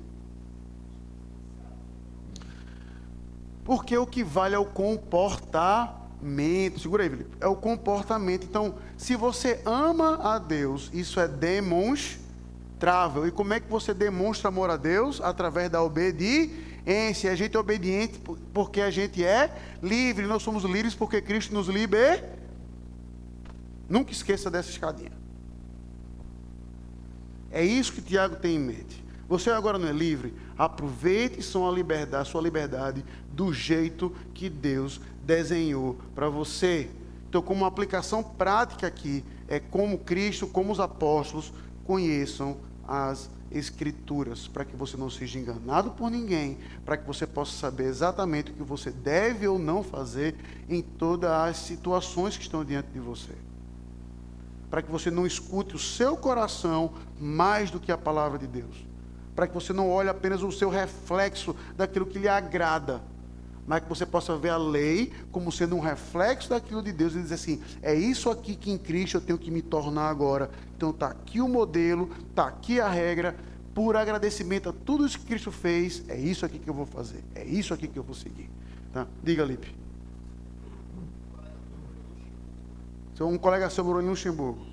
[3.68, 6.80] Porque o que vale é o comportamento.
[6.80, 7.32] Segura aí, Felipe.
[7.42, 8.46] É o comportamento.
[8.46, 13.28] Então, se você ama a Deus, isso é demonstrável.
[13.28, 15.20] E como é que você demonstra amor a Deus?
[15.20, 17.30] Através da obediência.
[17.30, 18.22] A gente é obediente
[18.54, 19.54] porque a gente é
[19.84, 20.26] livre.
[20.28, 22.38] Nós somos livres porque Cristo nos libertou.
[23.90, 25.12] Nunca esqueça dessa escadinha.
[27.52, 29.04] É isso que Tiago tem em mente.
[29.28, 30.34] Você agora não é livre?
[30.58, 36.90] Aproveite sua liberdade, sua liberdade do jeito que Deus desenhou para você.
[37.30, 41.54] Então, como aplicação prática aqui, é como Cristo, como os apóstolos
[41.86, 47.54] conheçam as Escrituras, para que você não seja enganado por ninguém, para que você possa
[47.54, 50.36] saber exatamente o que você deve ou não fazer
[50.68, 53.32] em todas as situações que estão diante de você.
[54.70, 58.87] Para que você não escute o seu coração mais do que a palavra de Deus.
[59.38, 63.04] Para que você não olhe apenas o seu reflexo daquilo que lhe agrada,
[63.68, 67.22] mas que você possa ver a lei como sendo um reflexo daquilo de Deus e
[67.22, 70.50] dizer assim: é isso aqui que em Cristo eu tenho que me tornar agora.
[70.76, 73.36] Então está aqui o modelo, está aqui a regra,
[73.76, 77.24] por agradecimento a tudo isso que Cristo fez, é isso aqui que eu vou fazer,
[77.36, 78.50] é isso aqui que eu vou seguir.
[78.92, 79.06] Tá?
[79.22, 79.72] Diga, Lipe.
[83.22, 84.66] Um colega seu morou em Luxemburgo.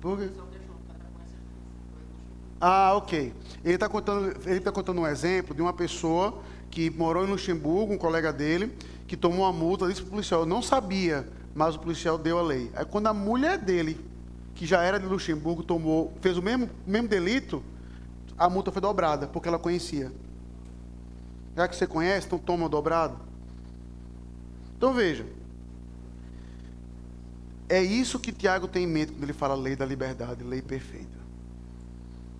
[0.00, 0.30] Por quê?
[2.60, 3.32] Ah, ok.
[3.64, 6.38] Ele está contando, ele tá contando um exemplo de uma pessoa
[6.70, 10.40] que morou em Luxemburgo, um colega dele, que tomou uma multa, disse para o policial,
[10.40, 12.70] eu não sabia, mas o policial deu a lei.
[12.74, 13.98] Aí quando a mulher dele,
[14.54, 17.62] que já era de Luxemburgo, tomou, fez o mesmo, mesmo delito,
[18.38, 20.12] a multa foi dobrada, porque ela conhecia.
[21.54, 23.18] Já que você conhece, então toma dobrado.
[24.76, 25.24] Então veja,
[27.68, 31.18] é isso que Tiago tem em mente quando ele fala lei da liberdade, lei perfeita.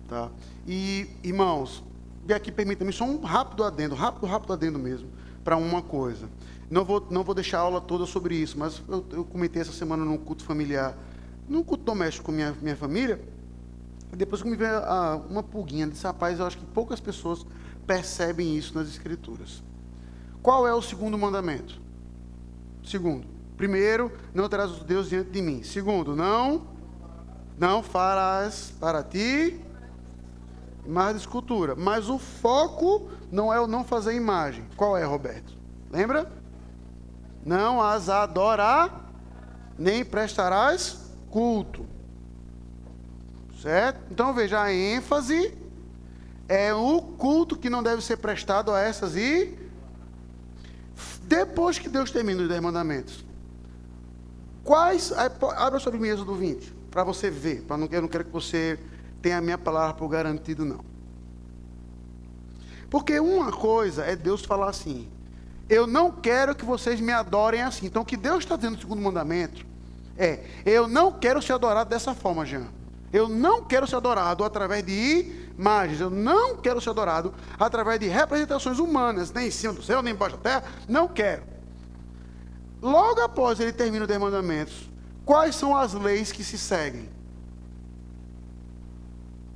[0.07, 0.29] Tá?
[0.65, 1.83] E, irmãos,
[2.27, 5.09] e aqui permita-me só um rápido adendo, rápido, rápido adendo mesmo,
[5.43, 6.29] para uma coisa.
[6.69, 9.71] Não vou, não vou deixar a aula toda sobre isso, mas eu, eu comentei essa
[9.71, 10.97] semana num culto familiar,
[11.47, 13.21] num culto doméstico com minha, minha família,
[14.11, 17.45] e depois que me veio a, uma pulguinha desse rapaz, eu acho que poucas pessoas
[17.85, 19.63] percebem isso nas escrituras.
[20.41, 21.81] Qual é o segundo mandamento?
[22.83, 25.63] Segundo, Primeiro, não terás os deuses diante de mim.
[25.63, 26.77] Segundo, não
[27.57, 29.59] não farás para ti
[30.85, 31.75] imagem de escultura.
[31.75, 34.63] Mas o foco não é o não fazer imagem.
[34.75, 35.53] Qual é, Roberto?
[35.91, 36.31] Lembra?
[37.45, 39.11] Não as adorar,
[39.77, 41.85] nem prestarás culto.
[43.61, 44.01] Certo?
[44.11, 45.57] Então veja, a ênfase
[46.47, 49.57] é o culto que não deve ser prestado a essas e
[51.23, 53.25] depois que Deus termina os dez mandamentos,
[54.67, 55.13] Quais.
[55.13, 57.61] Abra sua Bíblia do 20, para você ver.
[57.61, 58.77] Pra não, eu não quero que você
[59.21, 60.83] tenha a minha palavra por garantido, não.
[62.89, 65.09] Porque uma coisa é Deus falar assim:
[65.69, 67.85] Eu não quero que vocês me adorem assim.
[67.85, 69.65] Então, o que Deus está dizendo no segundo mandamento
[70.17, 72.67] é: Eu não quero ser adorado dessa forma, Jean.
[73.13, 76.01] Eu não quero ser adorado através de imagens.
[76.01, 80.13] Eu não quero ser adorado através de representações humanas, nem em cima do céu, nem
[80.13, 80.63] embaixo da terra.
[80.89, 81.56] Não quero.
[82.81, 84.89] Logo após ele termina os mandamentos,
[85.25, 87.09] quais são as leis que se seguem?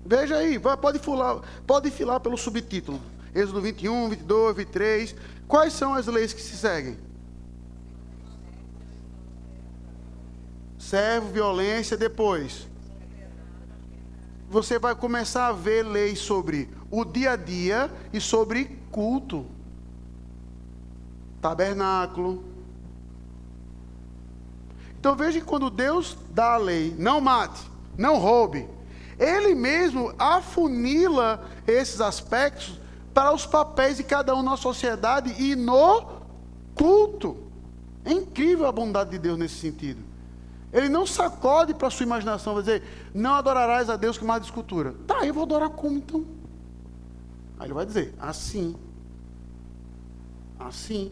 [0.06, 3.00] Veja aí, pode filar, pode filar pelo subtítulo.
[3.34, 5.16] Êxodo 21, 22, 23.
[5.48, 6.98] Quais são as leis que se seguem?
[10.78, 12.68] Servo, violência, depois.
[14.50, 19.46] Você vai começar a ver leis sobre o dia a dia e sobre culto.
[21.40, 22.44] Tabernáculo,
[25.02, 27.60] então veja que quando Deus dá a lei, não mate,
[27.98, 28.70] não roube,
[29.18, 32.80] Ele mesmo afunila esses aspectos
[33.12, 36.06] para os papéis de cada um na sociedade e no
[36.76, 37.36] culto.
[38.06, 40.04] É incrível a bondade de Deus nesse sentido.
[40.72, 44.44] Ele não sacode para a sua imaginação, vai dizer, não adorarás a Deus com mais
[44.44, 44.94] de escultura.
[45.08, 46.24] Tá, eu vou adorar como então?
[47.58, 48.76] Aí ele vai dizer, assim.
[50.60, 51.12] Assim.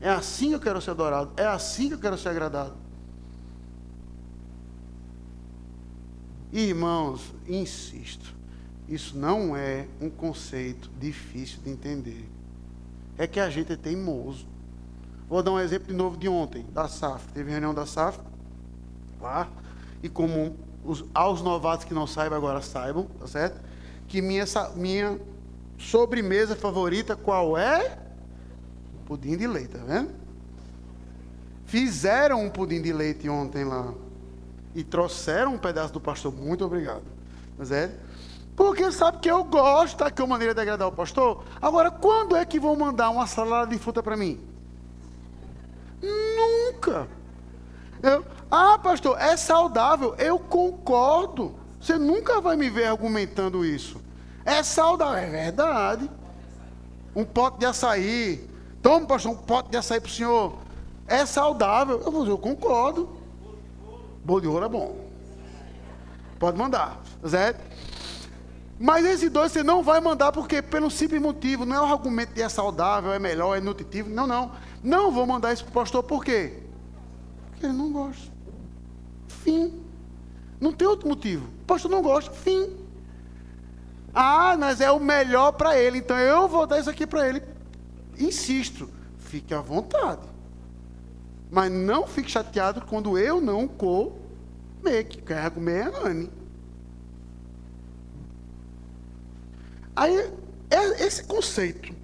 [0.00, 1.32] É assim que eu quero ser adorado.
[1.36, 2.83] É assim que eu quero ser agradado.
[6.54, 8.32] Irmãos, insisto,
[8.88, 12.30] isso não é um conceito difícil de entender.
[13.18, 14.46] É que a gente é teimoso.
[15.28, 17.26] Vou dar um exemplo de novo de ontem, da SAF.
[17.32, 18.20] Teve reunião da SAF
[19.20, 19.50] lá,
[20.00, 23.60] e como os, aos novatos que não saibam agora saibam, tá certo?
[24.06, 24.44] Que minha,
[24.76, 25.18] minha
[25.76, 27.98] sobremesa favorita qual é?
[29.06, 30.12] Pudim de leite, tá vendo?
[31.66, 33.92] Fizeram um pudim de leite ontem lá
[34.74, 36.32] e trouxeram um pedaço do pastor.
[36.32, 37.04] Muito obrigado.
[37.56, 37.94] Mas é.
[38.56, 41.44] Porque sabe que eu gosto daquela maneira de agradar o pastor.
[41.60, 44.40] Agora, quando é que vão mandar uma salada de fruta para mim?
[46.00, 47.08] Nunca.
[48.02, 50.14] Eu, ah, pastor, é saudável.
[50.16, 51.54] Eu concordo.
[51.80, 54.00] Você nunca vai me ver argumentando isso.
[54.44, 56.10] É saudável, é verdade.
[57.16, 58.48] Um pote de açaí.
[58.82, 60.58] Toma, pastor, um pote de açaí para o senhor.
[61.06, 62.00] É saudável.
[62.04, 63.23] Eu, eu concordo.
[64.24, 65.10] Bolo de ouro é bom.
[66.38, 67.60] Pode mandar, certo?
[68.78, 72.34] Mas esses dois você não vai mandar porque pelo simples motivo, não é o argumento
[72.34, 74.08] de é saudável, é melhor, é nutritivo.
[74.08, 74.52] Não, não.
[74.82, 76.62] Não vou mandar isso para o pastor por quê?
[77.50, 78.32] Porque ele não gosta.
[79.28, 79.80] Fim.
[80.60, 81.46] Não tem outro motivo.
[81.62, 82.30] O pastor não gosta.
[82.32, 82.76] Fim.
[84.14, 87.42] Ah, mas é o melhor para ele, então eu vou dar isso aqui para ele.
[88.18, 90.33] Insisto, fique à vontade.
[91.54, 95.04] Mas não fique chateado quando eu não comer.
[95.08, 96.30] Que vai comer é Anne.
[99.94, 100.32] Aí,
[100.68, 101.94] é esse conceito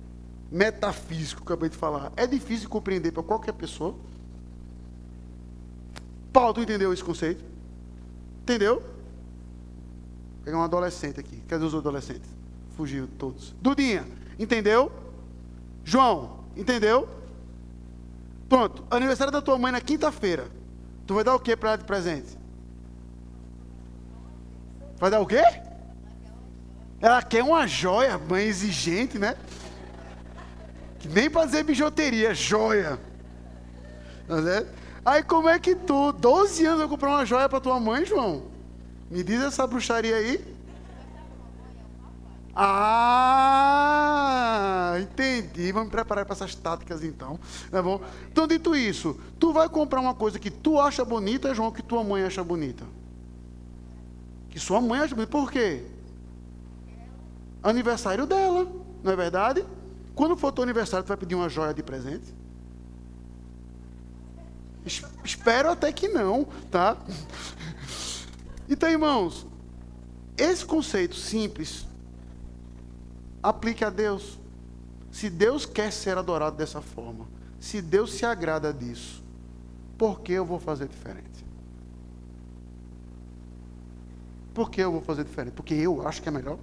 [0.52, 3.96] metafísico que eu acabei de falar é difícil de compreender para qualquer pessoa.
[6.32, 7.44] Paulo, tu entendeu esse conceito?
[8.42, 8.76] Entendeu?
[8.76, 11.38] Vou pegar um adolescente aqui.
[11.48, 12.30] Cadê os adolescentes?
[12.76, 13.52] Fugiu todos.
[13.60, 14.06] Dudinha,
[14.38, 14.92] entendeu?
[15.82, 17.08] João, entendeu?
[18.50, 20.48] Pronto, aniversário da tua mãe na quinta-feira.
[21.06, 22.36] Tu vai dar o que para ela de presente?
[24.98, 25.40] Vai dar o quê?
[27.00, 29.36] Ela quer uma joia, mãe exigente, né?
[31.04, 32.98] Nem para dizer bijuteria, joia.
[34.26, 34.66] Tá
[35.04, 38.50] aí como é que tu, 12 anos, vai comprar uma joia para tua mãe, João?
[39.08, 40.44] Me diz essa bruxaria aí.
[42.54, 44.16] Ah,
[45.00, 45.72] entendi.
[45.72, 47.38] Vamos me preparar para essas táticas então.
[47.70, 48.00] Tá bom?
[48.30, 52.02] Então, dito isso, tu vai comprar uma coisa que tu acha bonita, João, que tua
[52.02, 52.84] mãe acha bonita.
[54.48, 55.30] Que sua mãe acha bonita.
[55.30, 55.84] Por quê?
[57.62, 58.66] aniversário dela,
[59.02, 59.64] não é verdade?
[60.14, 62.34] Quando for teu aniversário, tu vai pedir uma joia de presente?
[65.24, 66.96] Espero até que não, tá?
[68.72, 69.48] Então, irmãos,
[70.38, 71.84] esse conceito simples
[73.42, 74.38] aplique a Deus.
[75.10, 77.26] Se Deus quer ser adorado dessa forma,
[77.58, 79.22] se Deus se agrada disso,
[79.98, 81.44] por que eu vou fazer diferente?
[84.54, 85.54] Por que eu vou fazer diferente?
[85.54, 86.58] Porque eu acho que é melhor?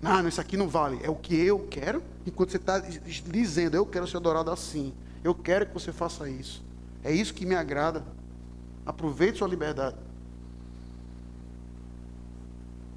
[0.00, 1.00] Não, isso aqui não vale.
[1.02, 2.02] É o que eu quero.
[2.26, 4.92] Enquanto você está dizendo, eu quero ser adorado assim.
[5.24, 6.64] Eu quero que você faça isso.
[7.02, 8.04] É isso que me agrada.
[8.84, 9.96] Aproveite sua liberdade.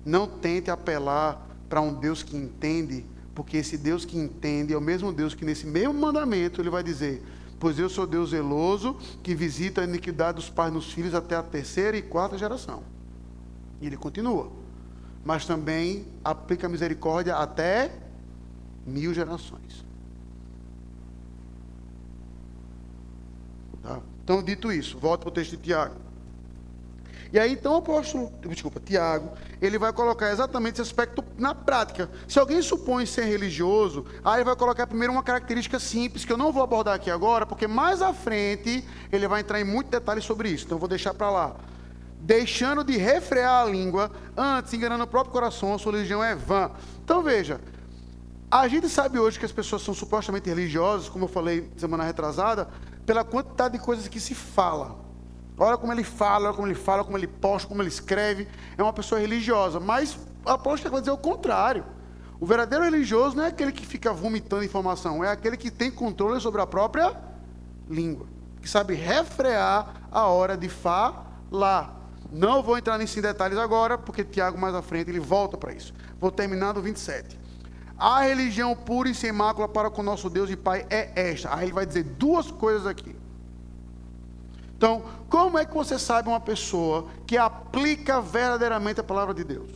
[0.09, 4.81] Não tente apelar para um Deus que entende, porque esse Deus que entende é o
[4.81, 7.23] mesmo Deus que nesse mesmo mandamento ele vai dizer:
[7.59, 11.43] Pois eu sou Deus zeloso, que visita a iniquidade dos pais nos filhos até a
[11.43, 12.81] terceira e quarta geração.
[13.81, 14.59] E ele continua
[15.23, 17.91] mas também aplica misericórdia até
[18.85, 19.85] mil gerações.
[23.83, 24.01] Tá?
[24.23, 25.95] Então, dito isso, volta para o texto de Tiago.
[27.31, 32.09] E aí, então, o apóstolo, desculpa, Tiago, ele vai colocar exatamente esse aspecto na prática.
[32.27, 36.37] Se alguém supõe ser religioso, aí ele vai colocar primeiro uma característica simples, que eu
[36.37, 40.23] não vou abordar aqui agora, porque mais à frente ele vai entrar em muitos detalhes
[40.23, 40.65] sobre isso.
[40.65, 41.55] Então, eu vou deixar para lá
[42.21, 46.71] deixando de refrear a língua, antes enganando o próprio coração, a sua religião é vã.
[47.03, 47.61] Então veja,
[48.51, 52.67] a gente sabe hoje que as pessoas são supostamente religiosas, como eu falei semana retrasada,
[53.05, 55.08] pela quantidade de coisas que se fala.
[55.59, 58.47] Olha como ele fala, olha como ele fala, como ele posta, como ele escreve.
[58.77, 59.79] É uma pessoa religiosa.
[59.79, 61.83] Mas a apóstolo vai dizer o contrário.
[62.39, 66.39] O verdadeiro religioso não é aquele que fica vomitando informação, é aquele que tem controle
[66.39, 67.13] sobre a própria
[67.89, 68.27] língua,
[68.61, 71.99] que sabe refrear a hora de falar.
[72.31, 75.93] Não vou entrar nesses detalhes agora, porque Tiago mais à frente ele volta para isso.
[76.17, 77.37] Vou terminar no 27.
[77.97, 81.53] A religião pura e sem mácula para com nosso Deus e Pai é esta.
[81.53, 83.18] Aí ele vai dizer duas coisas aqui.
[84.79, 89.69] Então, como é que você sabe uma pessoa que aplica verdadeiramente a palavra de Deus?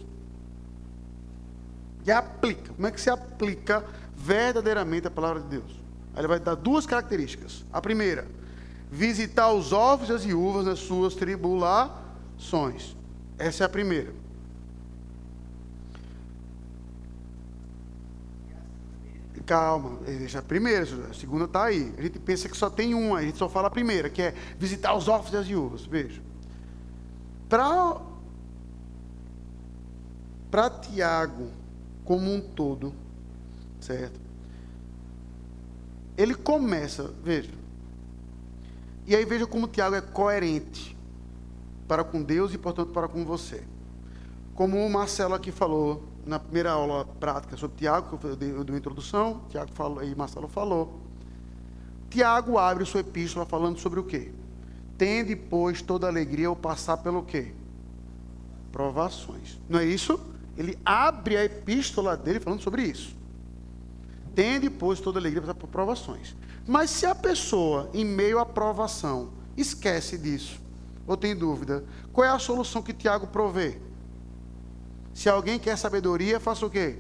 [2.06, 2.72] Que aplica.
[2.72, 3.84] Como é que se aplica
[4.16, 5.72] verdadeiramente a palavra de Deus?
[6.14, 7.66] Aí ele vai dar duas características.
[7.74, 8.26] A primeira,
[8.90, 12.96] visitar os órfãos e as viúvas nas suas tribulações.
[13.38, 14.14] Essa é a primeira.
[19.46, 20.00] Calma,
[20.38, 21.94] a primeira, a segunda está aí.
[21.98, 24.34] A gente pensa que só tem uma, a gente só fala a primeira, que é
[24.58, 25.86] visitar os órfãos e as viúvas.
[25.86, 26.22] Veja.
[27.50, 28.02] Para
[30.50, 31.50] para Tiago,
[32.06, 32.94] como um todo,
[33.82, 34.20] certo?
[36.16, 37.50] Ele começa, veja.
[39.08, 40.96] E aí veja como Tiago é coerente
[41.88, 43.64] para com Deus e, portanto, para com você.
[44.54, 48.78] Como o Marcelo aqui falou na primeira aula prática sobre Tiago, que eu dei, uma
[48.78, 51.02] introdução, Tiago falou e Marcelo falou.
[52.10, 54.32] Tiago abre sua epístola falando sobre o quê?
[54.98, 57.54] Tende, pois, toda alegria ao passar pelo quê?
[58.72, 59.60] Provações.
[59.68, 60.20] Não é isso?
[60.58, 63.16] Ele abre a epístola dele falando sobre isso.
[64.36, 66.36] Tende, pois, toda alegria ao passar por provações.
[66.68, 70.62] Mas se a pessoa, em meio à provação, esquece disso,
[71.06, 71.84] ou tem dúvida?
[72.12, 73.80] Qual é a solução que Tiago provê?
[75.14, 76.98] Se alguém quer sabedoria, faça o quê?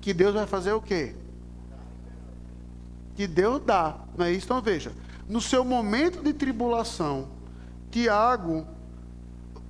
[0.00, 1.14] Que Deus vai fazer o quê?
[3.14, 3.98] Que Deus dá.
[4.16, 4.46] Não é isso?
[4.46, 4.92] Então veja.
[5.28, 7.28] No seu momento de tribulação,
[7.90, 8.66] Tiago.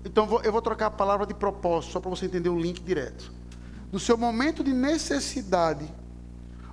[0.05, 3.33] Então eu vou trocar a palavra de propósito, só para você entender o link direto.
[3.91, 5.91] No seu momento de necessidade,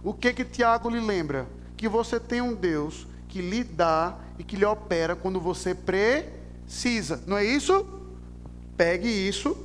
[0.03, 1.47] o que que Tiago lhe lembra?
[1.75, 7.21] que você tem um Deus que lhe dá e que lhe opera quando você precisa.
[7.27, 7.85] Não é isso?
[8.77, 9.57] Pegue isso,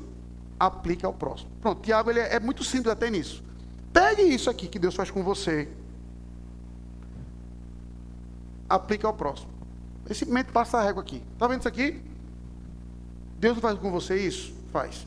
[0.60, 1.50] aplique ao próximo.
[1.62, 3.42] Pronto, Tiago ele é, é muito simples até nisso.
[3.90, 5.66] Pegue isso aqui que Deus faz com você.
[8.68, 9.50] Aplique ao próximo.
[10.04, 11.22] Ele simplesmente passa a régua aqui.
[11.32, 12.02] Está vendo isso aqui?
[13.38, 14.52] Deus não faz com você isso?
[14.70, 15.06] Faz.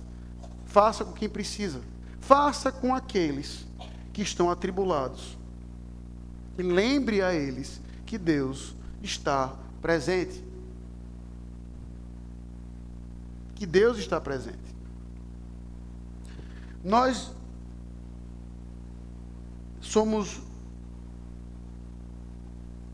[0.66, 1.82] Faça com quem precisa.
[2.20, 3.68] Faça com aqueles
[4.12, 5.38] que estão atribulados.
[6.58, 10.44] E lembre a eles que Deus está presente.
[13.56, 14.73] Que Deus está presente.
[16.84, 17.32] Nós
[19.80, 20.42] somos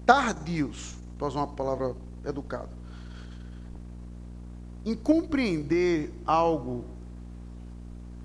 [0.06, 2.70] tardios, para usar uma palavra educada,
[4.86, 6.86] em compreender algo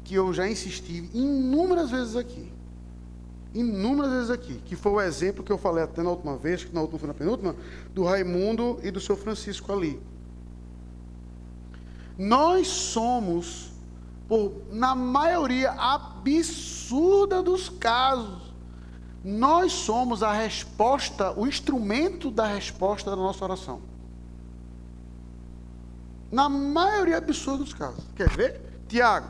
[0.05, 2.53] que eu já insisti inúmeras vezes aqui.
[3.55, 6.75] Inúmeras vezes aqui, que foi o exemplo que eu falei até na última vez, que
[6.75, 7.55] na última foi na penúltima,
[7.95, 10.01] do Raimundo e do seu Francisco ali.
[12.19, 13.73] Nós somos,
[14.29, 18.55] por, na maioria absurda dos casos,
[19.23, 23.83] nós somos a resposta, o instrumento da resposta da nossa oração.
[26.31, 28.05] Na maioria absurda dos casos.
[28.17, 28.61] Quer ver?
[28.89, 29.29] Tiago,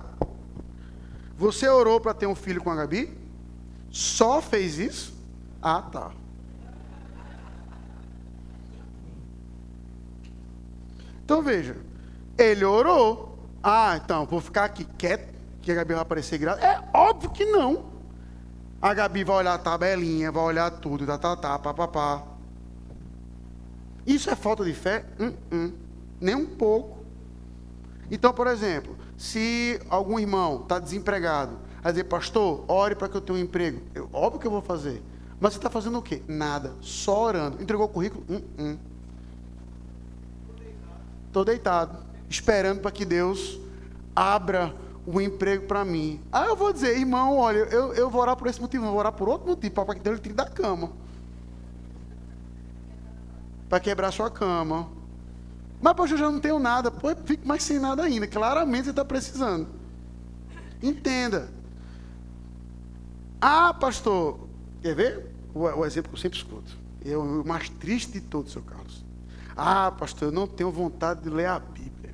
[1.36, 3.16] você orou para ter um filho com a Gabi?
[3.90, 5.14] Só fez isso?
[5.62, 6.10] Ah, tá.
[11.24, 11.76] Então veja,
[12.36, 13.33] ele orou.
[13.66, 16.66] Ah, então, vou ficar aqui quieto, que a Gabi vai aparecer grávida.
[16.66, 17.86] É óbvio que não.
[18.80, 22.22] A Gabi vai olhar a tabelinha, vai olhar tudo, tá, tá, tá, papapá.
[24.06, 25.06] Isso é falta de fé?
[25.18, 25.72] Hum, hum,
[26.20, 26.98] nem um pouco.
[28.10, 33.22] Então, por exemplo, se algum irmão está desempregado, vai dizer, pastor, ore para que eu
[33.22, 33.80] tenha um emprego.
[33.94, 35.02] Eu, óbvio que eu vou fazer.
[35.40, 36.22] Mas você está fazendo o quê?
[36.28, 36.74] Nada.
[36.82, 37.62] Só orando.
[37.62, 38.22] Entregou o currículo?
[38.28, 38.78] Hum, hum.
[41.28, 41.98] Estou deitado,
[42.34, 43.58] esperando para que Deus
[44.14, 44.74] abra
[45.06, 46.20] o emprego para mim.
[46.32, 49.12] Aí eu vou dizer, irmão, olha, eu, eu vou orar por esse motivo, vou orar
[49.12, 50.90] por outro motivo, para que Deus tire da cama.
[53.68, 54.88] Para quebrar sua cama.
[55.80, 56.90] Mas, poxa, eu já não tenho nada.
[56.90, 58.26] Pô, fico mais sem nada ainda.
[58.26, 59.68] Claramente você está precisando.
[60.82, 61.48] Entenda.
[63.40, 64.40] Ah, pastor,
[64.80, 65.34] quer ver?
[65.52, 66.78] O, o exemplo que eu sempre escuto.
[67.04, 69.04] É o mais triste de todos, seu Carlos.
[69.54, 72.13] Ah, pastor, eu não tenho vontade de ler a Bíblia.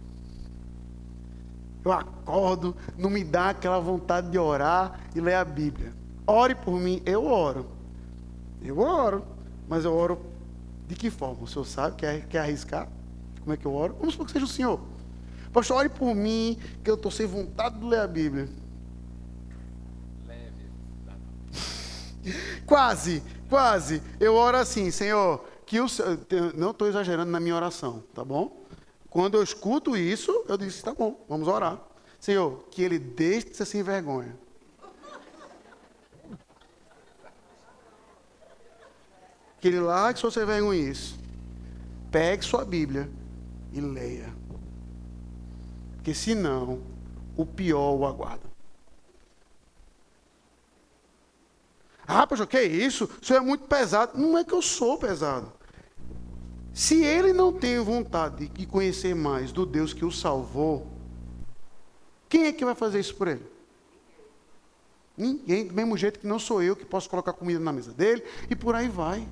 [1.84, 5.92] Eu acordo, não me dá aquela vontade de orar e ler a Bíblia.
[6.26, 7.66] Ore por mim, eu oro.
[8.62, 9.24] Eu oro,
[9.68, 10.20] mas eu oro
[10.86, 11.44] de que forma?
[11.44, 12.88] O senhor sabe, quer, quer arriscar?
[13.40, 13.96] Como é que eu oro?
[13.98, 14.80] Vamos supor que seja o senhor.
[15.52, 18.48] Pastor, ore por mim, que eu estou sem vontade de ler a Bíblia.
[20.28, 20.70] Leve.
[22.66, 24.02] quase, quase.
[24.20, 25.86] Eu oro assim, Senhor, que o
[26.54, 28.59] não estou exagerando na minha oração, tá bom?
[29.10, 31.80] Quando eu escuto isso, eu disse: tá bom, vamos orar.
[32.20, 34.38] Senhor, que ele deixe de ser sem vergonha.
[39.60, 41.14] Que ele largue sua sem vergonhice.
[42.10, 43.10] Pegue sua Bíblia
[43.72, 44.32] e leia.
[45.96, 46.80] Porque senão,
[47.36, 48.48] o pior o aguarda.
[52.06, 53.08] Ah, pastor, que isso?
[53.20, 54.18] O senhor é muito pesado.
[54.18, 55.52] Não é que eu sou pesado.
[56.72, 60.86] Se ele não tem vontade de conhecer mais do Deus que o salvou,
[62.28, 63.44] quem é que vai fazer isso por ele?
[65.16, 68.22] Ninguém, do mesmo jeito que não sou eu que posso colocar comida na mesa dele,
[68.48, 69.28] e por aí vai.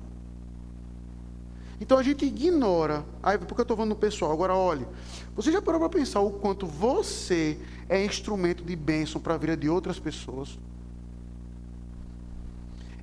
[1.81, 4.85] Então a gente ignora, aí porque eu estou falando no pessoal, agora olhe,
[5.33, 9.55] você já parou para pensar o quanto você é instrumento de bênção para a vida
[9.55, 10.59] de outras pessoas?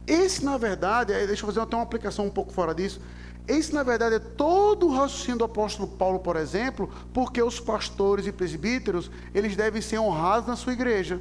[0.06, 3.00] Esse, na verdade, deixa eu fazer até uma aplicação um pouco fora disso.
[3.48, 8.26] Esse, na verdade, é todo o raciocínio do apóstolo Paulo, por exemplo, porque os pastores
[8.26, 11.20] e presbíteros, eles devem ser honrados na sua igreja.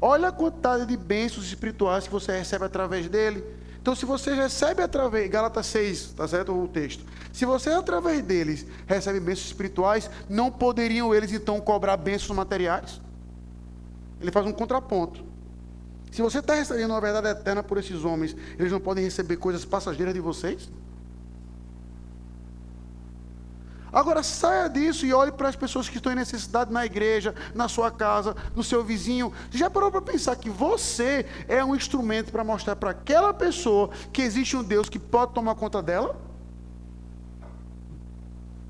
[0.00, 3.44] Olha a quantidade de bênçãos espirituais que você recebe através dele.
[3.80, 7.04] Então, se você recebe através, Gálatas 6, tá certo o texto?
[7.32, 13.00] Se você através deles recebe bênçãos espirituais, não poderiam eles então cobrar bênçãos materiais?
[14.20, 15.24] Ele faz um contraponto.
[16.12, 19.64] Se você está recebendo uma verdade eterna por esses homens, eles não podem receber coisas
[19.64, 20.68] passageiras de vocês?
[23.92, 27.68] Agora saia disso e olhe para as pessoas que estão em necessidade na igreja, na
[27.68, 29.32] sua casa, no seu vizinho.
[29.50, 34.22] Já parou para pensar que você é um instrumento para mostrar para aquela pessoa que
[34.22, 36.16] existe um Deus que pode tomar conta dela?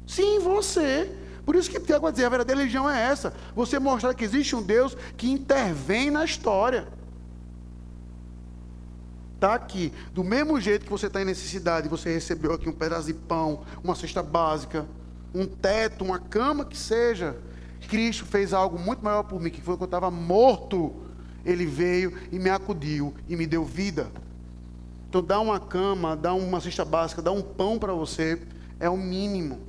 [0.06, 1.14] Sim, você.
[1.44, 3.32] Por isso que Tiago vai dizer, a verdadeira religião é essa.
[3.54, 6.86] Você mostrar que existe um Deus que intervém na história.
[9.34, 9.92] Está aqui.
[10.12, 13.62] Do mesmo jeito que você está em necessidade, você recebeu aqui um pedaço de pão,
[13.84, 14.84] uma cesta básica,
[15.38, 17.36] um teto, uma cama que seja.
[17.88, 20.94] Cristo fez algo muito maior por mim, que foi quando eu estava morto.
[21.44, 24.10] Ele veio e me acudiu e me deu vida.
[25.08, 28.42] Então, dar uma cama, dar uma cesta básica, dar um pão para você
[28.80, 29.60] é o mínimo.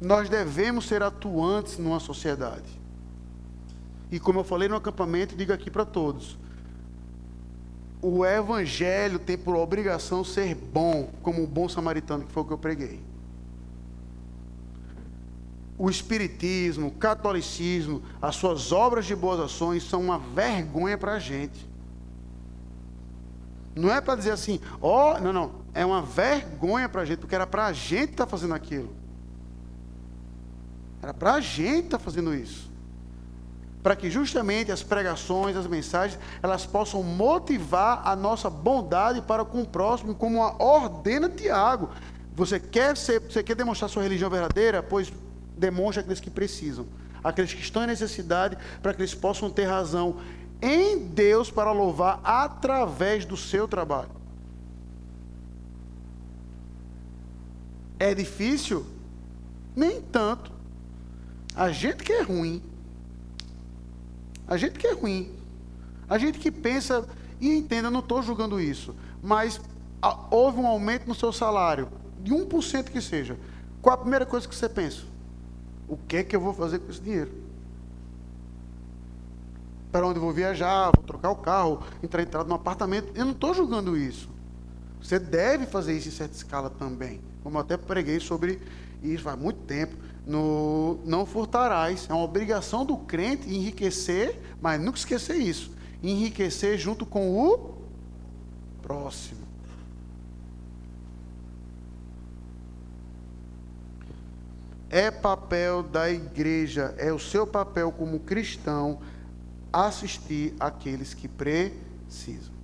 [0.00, 2.80] Nós devemos ser atuantes numa sociedade.
[4.10, 6.38] E como eu falei no acampamento, digo aqui para todos:
[8.00, 12.52] o evangelho tem por obrigação ser bom, como o bom samaritano que foi o que
[12.52, 13.00] eu preguei.
[15.78, 21.18] O espiritismo, o catolicismo, as suas obras de boas ações são uma vergonha para a
[21.18, 21.68] gente.
[23.76, 27.18] Não é para dizer assim, ó, oh, não, não, é uma vergonha para a gente,
[27.18, 28.92] porque era para a gente estar tá fazendo aquilo.
[31.00, 32.68] Era para a gente estar tá fazendo isso
[33.82, 39.62] para que justamente as pregações, as mensagens, elas possam motivar a nossa bondade para com
[39.62, 41.88] o próximo, como a ordena Tiago.
[42.34, 44.82] Você quer ser, você quer demonstrar sua religião verdadeira?
[44.82, 45.12] Pois
[45.58, 46.86] demonstre aqueles que precisam,
[47.22, 50.16] aqueles que estão em necessidade, para que eles possam ter razão
[50.60, 54.10] em Deus para louvar através do seu trabalho.
[57.98, 58.86] É difícil?
[59.74, 60.52] Nem tanto.
[61.54, 62.62] A gente que é ruim,
[64.46, 65.38] a gente que é ruim.
[66.08, 67.06] A gente que pensa,
[67.38, 69.60] e entenda, não estou julgando isso, mas
[70.00, 71.88] a, houve um aumento no seu salário,
[72.22, 73.36] de 1% que seja.
[73.82, 75.02] Qual a primeira coisa que você pensa?
[75.88, 77.32] O que é que eu vou fazer com esse dinheiro?
[79.90, 83.10] Para onde eu vou viajar, vou trocar o carro, entrar entrado no apartamento.
[83.14, 84.28] Eu não estou julgando isso.
[85.00, 87.20] Você deve fazer isso em certa escala também.
[87.42, 88.60] Como eu até preguei sobre
[89.02, 92.06] isso faz muito tempo no não furtarás.
[92.10, 95.70] É uma obrigação do crente enriquecer, mas nunca esquecer isso.
[96.02, 97.78] Enriquecer junto com o
[98.82, 99.47] próximo.
[104.90, 109.00] É papel da igreja, é o seu papel como cristão
[109.72, 112.58] assistir aqueles que precisam.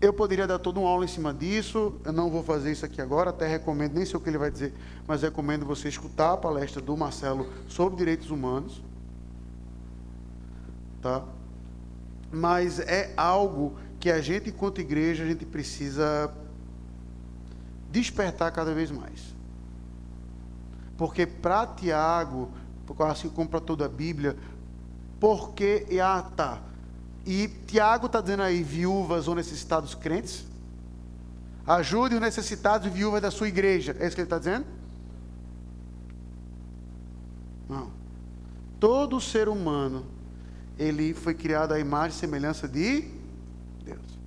[0.00, 3.00] Eu poderia dar toda uma aula em cima disso, eu não vou fazer isso aqui
[3.00, 4.74] agora, até recomendo, nem sei o que ele vai dizer,
[5.06, 8.82] mas recomendo você escutar a palestra do Marcelo sobre direitos humanos.
[11.00, 11.24] Tá?
[12.30, 16.30] Mas é algo que a gente, enquanto igreja, a gente precisa
[17.90, 19.33] despertar cada vez mais.
[20.96, 22.50] Porque para Tiago,
[23.00, 24.36] assim como para toda a Bíblia,
[25.18, 25.86] porque,
[26.36, 26.60] tá,
[27.26, 30.44] e Tiago está dizendo aí, viúvas ou necessitados crentes.
[31.66, 33.96] Ajude os necessitados e viúvas da sua igreja.
[33.98, 34.66] É isso que ele está dizendo?
[37.68, 37.90] Não.
[38.78, 40.04] Todo ser humano,
[40.78, 43.08] ele foi criado à imagem e semelhança de
[43.82, 44.18] Deus.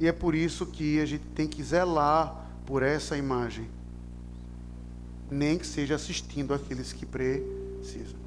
[0.00, 3.68] E é por isso que a gente tem que zelar por essa imagem.
[5.30, 8.18] Nem que seja assistindo aqueles que precisam.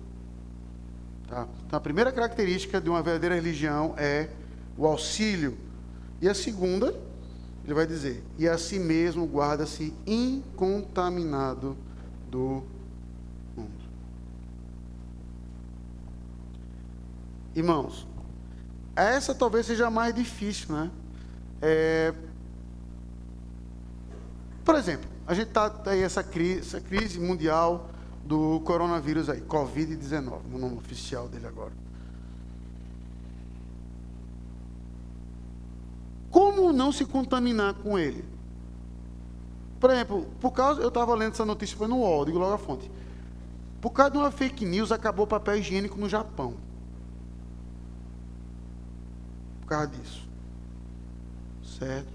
[1.27, 1.47] Tá?
[1.65, 4.29] Então, a primeira característica de uma verdadeira religião é
[4.77, 5.57] o auxílio.
[6.21, 6.95] E a segunda,
[7.63, 11.77] ele vai dizer: e a si mesmo guarda-se incontaminado
[12.31, 12.63] do
[13.55, 13.87] mundo.
[17.53, 18.07] Irmãos,
[18.95, 20.89] essa talvez seja a mais difícil, né?
[21.61, 22.13] É...
[24.63, 27.89] Por exemplo, a gente está aí essa crise, essa crise mundial
[28.25, 31.71] do coronavírus aí, Covid-19, o nome oficial dele agora.
[36.29, 38.23] Como não se contaminar com ele?
[39.79, 42.57] Por exemplo, por causa, eu estava lendo essa notícia, foi no UOL, digo logo a
[42.57, 42.91] fonte.
[43.79, 46.55] Por causa de uma fake news, acabou o papel higiênico no Japão.
[49.61, 50.26] Por causa disso.
[51.77, 52.07] Certo?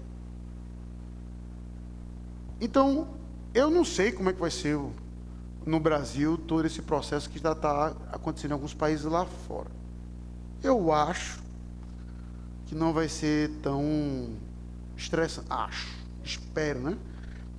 [2.59, 3.07] Então,
[3.53, 4.77] eu não sei como é que vai ser
[5.65, 9.71] no Brasil todo esse processo que já está acontecendo em alguns países lá fora.
[10.61, 11.41] Eu acho
[12.65, 14.29] que não vai ser tão
[14.97, 15.47] estressante.
[15.49, 15.93] Acho,
[16.23, 16.97] espero, né?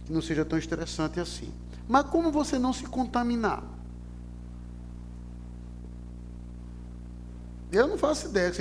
[0.05, 1.52] Que não seja tão estressante assim.
[1.88, 3.62] Mas como você não se contaminar?
[7.72, 8.52] Eu não faço ideia.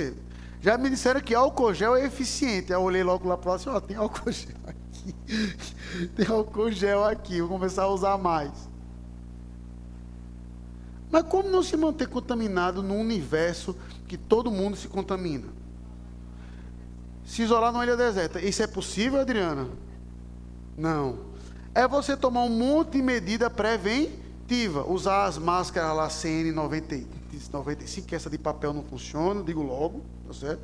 [0.64, 2.72] Já me disseram que álcool gel é eficiente.
[2.72, 5.14] Aí eu olhei logo lá para lá e ó, tem álcool gel aqui.
[6.16, 8.50] tem álcool gel aqui, vou começar a usar mais.
[11.10, 13.76] Mas como não se manter contaminado num universo
[14.08, 15.48] que todo mundo se contamina?
[17.26, 18.40] Se isolar numa ilha deserta.
[18.40, 19.68] Isso é possível, Adriana?
[20.78, 21.18] Não.
[21.74, 24.90] É você tomar um monte de medida preventiva.
[24.90, 27.04] Usar as máscaras lá CN90,
[27.50, 30.62] 95, que essa de papel não funciona, digo logo, tá certo?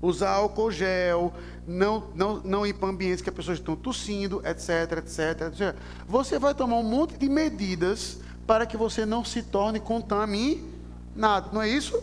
[0.00, 1.32] Usar álcool gel,
[1.66, 5.18] não, não, não ir para ambientes que as pessoas estão tossindo, etc, etc,
[5.48, 5.76] etc.
[6.06, 11.60] Você vai tomar um monte de medidas para que você não se torne contaminado, não
[11.60, 12.00] é isso?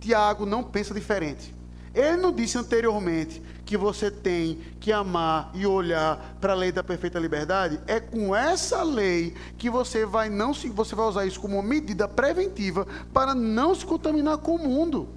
[0.00, 1.54] Tiago não pensa diferente.
[1.94, 6.82] Ele não disse anteriormente que você tem que amar e olhar para a lei da
[6.82, 7.78] perfeita liberdade?
[7.86, 11.62] É com essa lei que você vai não se você vai usar isso como uma
[11.62, 15.08] medida preventiva para não se contaminar com o mundo.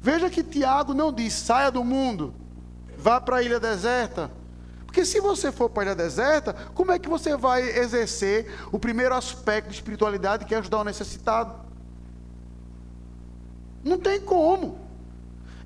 [0.00, 2.34] Veja que Tiago não diz saia do mundo,
[2.98, 4.30] vá para a ilha deserta.
[4.84, 8.78] Porque se você for para a ilha deserta, como é que você vai exercer o
[8.78, 11.54] primeiro aspecto de espiritualidade que é ajudar o necessitado?
[13.82, 14.87] Não tem como.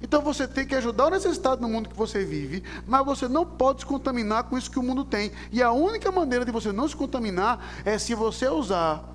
[0.03, 3.46] Então você tem que ajudar o necessitado no mundo que você vive, mas você não
[3.46, 5.30] pode se contaminar com isso que o mundo tem.
[5.53, 9.09] E a única maneira de você não se contaminar é se você usar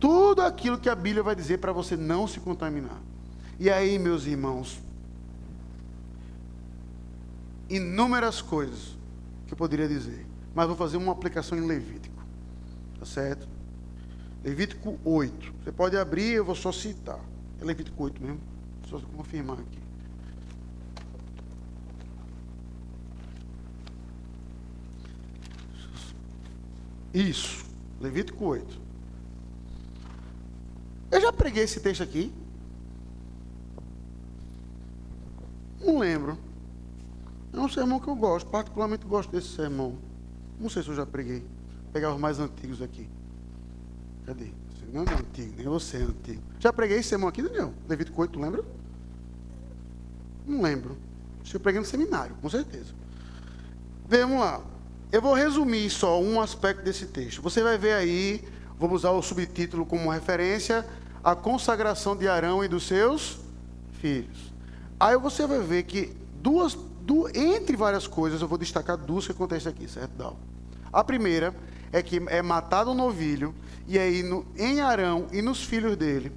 [0.00, 3.00] tudo aquilo que a Bíblia vai dizer para você não se contaminar.
[3.58, 4.80] E aí, meus irmãos,
[7.70, 8.96] inúmeras coisas
[9.46, 12.16] que eu poderia dizer, mas vou fazer uma aplicação em Levítico.
[12.98, 13.48] Tá certo?
[14.44, 15.54] Levítico 8.
[15.62, 17.20] Você pode abrir, eu vou só citar.
[17.60, 18.55] É Levítico 8 mesmo.
[18.86, 19.78] Só confirmar aqui.
[27.12, 27.64] Isso,
[28.00, 28.80] Levítico 8.
[31.10, 32.32] Eu já preguei esse texto aqui.
[35.80, 36.38] Não lembro.
[37.52, 39.96] É um sermão que eu gosto, particularmente gosto desse sermão.
[40.60, 41.40] Não sei se eu já preguei.
[41.40, 43.08] Vou pegar os mais antigos aqui.
[44.26, 44.52] Cadê?
[44.92, 46.42] Não é antigo, nem você é antigo.
[46.60, 47.72] Já preguei esse sermão aqui, Daniel?
[47.88, 48.64] Levítico 8, lembra?
[50.46, 50.96] Não lembro.
[51.44, 52.94] Se eu preguei no seminário, com certeza.
[54.08, 54.60] Vamos lá.
[55.10, 57.42] Eu vou resumir só um aspecto desse texto.
[57.42, 58.42] Você vai ver aí,
[58.78, 60.86] vamos usar o subtítulo como referência,
[61.22, 63.38] a consagração de Arão e dos seus
[64.00, 64.52] filhos.
[64.98, 69.32] Aí você vai ver que duas, duas entre várias coisas, eu vou destacar duas que
[69.32, 70.38] acontecem aqui, certo, Dal?
[70.92, 71.54] A primeira
[71.92, 73.54] é que é matado um novilho,
[73.86, 76.32] e aí no, em Arão e nos filhos dele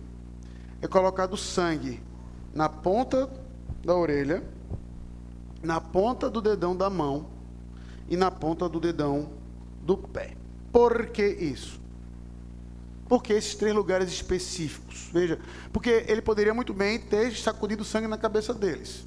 [0.82, 2.02] é colocado sangue
[2.54, 3.30] na ponta
[3.84, 4.44] da orelha,
[5.62, 7.28] na ponta do dedão da mão
[8.08, 9.30] e na ponta do dedão
[9.82, 10.36] do pé.
[10.72, 11.80] Por que isso?
[13.08, 15.10] Porque esses três lugares específicos.
[15.12, 15.40] Veja,
[15.74, 19.04] porque ele poderia muito bem ter sacudido sangue na cabeça deles.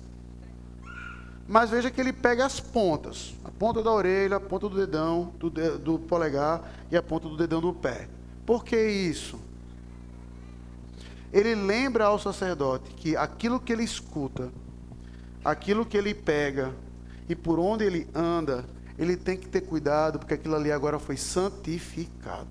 [1.47, 5.33] Mas veja que ele pega as pontas, a ponta da orelha, a ponta do dedão,
[5.39, 8.09] do, de, do polegar e a ponta do dedão do pé.
[8.47, 9.39] Por que isso?
[11.33, 14.51] Ele lembra ao sacerdote que aquilo que ele escuta
[15.45, 16.73] aquilo que ele pega
[17.29, 18.65] e por onde ele anda,
[18.99, 22.49] ele tem que ter cuidado, porque aquilo ali agora foi santificado,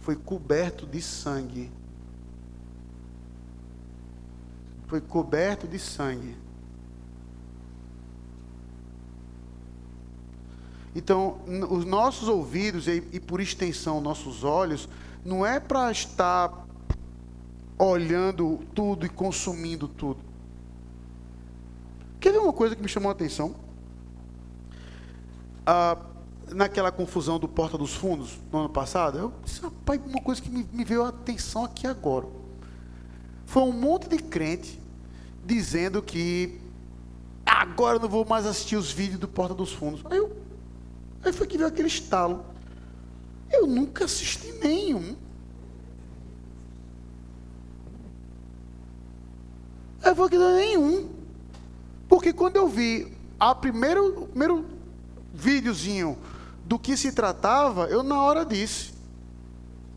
[0.00, 1.70] foi coberto de sangue.
[4.86, 6.36] Foi coberto de sangue.
[10.94, 11.40] Então,
[11.70, 14.88] os nossos ouvidos e, e por extensão nossos olhos,
[15.24, 16.66] não é para estar
[17.76, 20.33] olhando tudo e consumindo tudo.
[22.24, 23.54] Quer ver uma coisa que me chamou a atenção?
[25.66, 25.98] Ah,
[26.54, 30.48] naquela confusão do Porta dos Fundos, no ano passado, eu disse, rapaz, uma coisa que
[30.48, 32.26] me, me veio a atenção aqui agora.
[33.44, 34.80] Foi um monte de crente
[35.44, 36.58] dizendo que
[37.44, 40.00] agora eu não vou mais assistir os vídeos do Porta dos Fundos.
[40.06, 40.34] Aí, eu,
[41.22, 42.42] aí foi que veio aquele estalo.
[43.52, 45.14] Eu nunca assisti nenhum.
[50.02, 51.13] Aí foi que deu nenhum.
[52.08, 54.66] Porque quando eu vi a primeiro, o primeiro
[55.32, 56.18] videozinho
[56.64, 58.94] do que se tratava, eu na hora disse: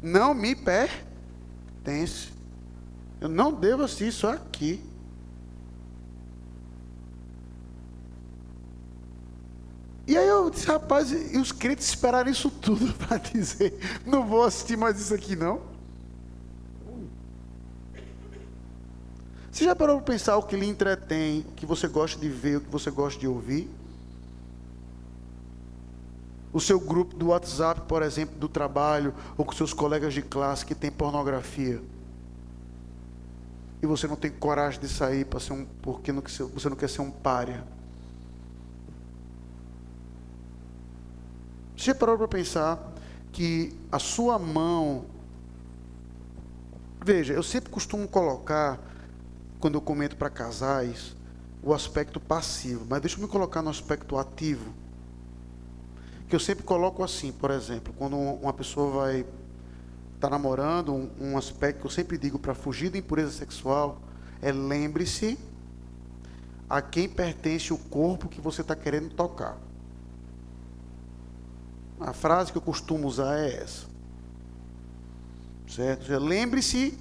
[0.01, 2.29] não me pertence.
[3.19, 4.83] Eu não devo assistir isso aqui.
[10.05, 14.43] E aí eu disse, rapaz, e os crentes esperaram isso tudo para dizer, não vou
[14.43, 15.66] assistir mais isso aqui não.
[19.67, 22.61] Já parou para pensar o que lhe entretém, o que você gosta de ver, o
[22.61, 23.69] que você gosta de ouvir?
[26.53, 30.65] O seu grupo do WhatsApp, por exemplo, do trabalho, ou com seus colegas de classe
[30.65, 31.81] que tem pornografia.
[33.81, 36.89] E você não tem coragem de sair para ser um, porque não, você não quer
[36.89, 37.63] ser um párea.
[41.75, 42.93] Você já parou para pensar
[43.31, 45.05] que a sua mão.
[47.05, 48.79] Veja, eu sempre costumo colocar
[49.59, 51.15] quando eu comento para casais,
[51.63, 52.85] o aspecto passivo.
[52.89, 54.73] Mas deixa eu me colocar no aspecto ativo.
[56.27, 59.25] Que eu sempre coloco assim, por exemplo, quando uma pessoa vai
[60.15, 64.01] está namorando, um, um aspecto que eu sempre digo para fugir da impureza sexual
[64.41, 65.37] é lembre-se
[66.67, 69.57] a quem pertence o corpo que você está querendo tocar.
[71.99, 73.85] A frase que eu costumo usar é essa.
[75.67, 76.11] Certo?
[76.17, 76.97] Lembre-se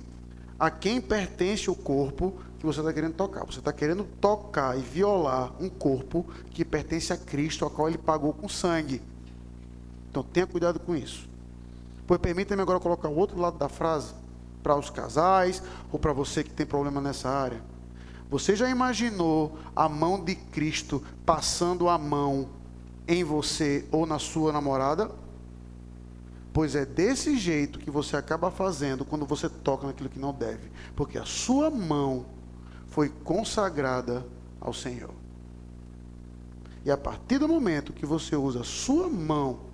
[0.59, 3.44] a quem pertence o corpo que você está querendo tocar.
[3.44, 7.98] Você está querendo tocar e violar um corpo que pertence a Cristo, ao qual ele
[7.98, 9.02] pagou com sangue.
[10.11, 11.28] Então tenha cuidado com isso.
[12.07, 14.14] Pois permita-me agora colocar o outro lado da frase
[14.62, 17.61] para os casais ou para você que tem problema nessa área.
[18.30, 22.48] Você já imaginou a mão de Cristo passando a mão
[23.07, 25.11] em você ou na sua namorada?
[26.57, 30.70] Pois é desse jeito que você acaba fazendo quando você toca naquilo que não deve,
[30.94, 32.24] porque a sua mão
[32.86, 34.26] foi consagrada
[34.59, 35.12] ao Senhor.
[36.82, 39.66] E a partir do momento que você usa a sua mão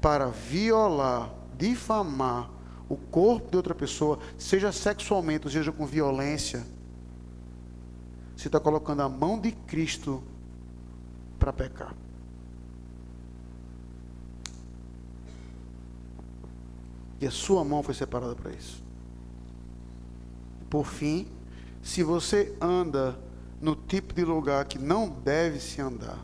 [0.00, 2.48] para violar, difamar
[2.88, 6.64] o corpo de outra pessoa, seja sexualmente, seja com violência,
[8.36, 10.22] você está colocando a mão de Cristo
[11.40, 12.05] para pecar.
[17.20, 18.82] E a sua mão foi separada para isso.
[20.68, 21.26] Por fim,
[21.82, 23.18] se você anda
[23.60, 26.18] no tipo de lugar que não deve se andar,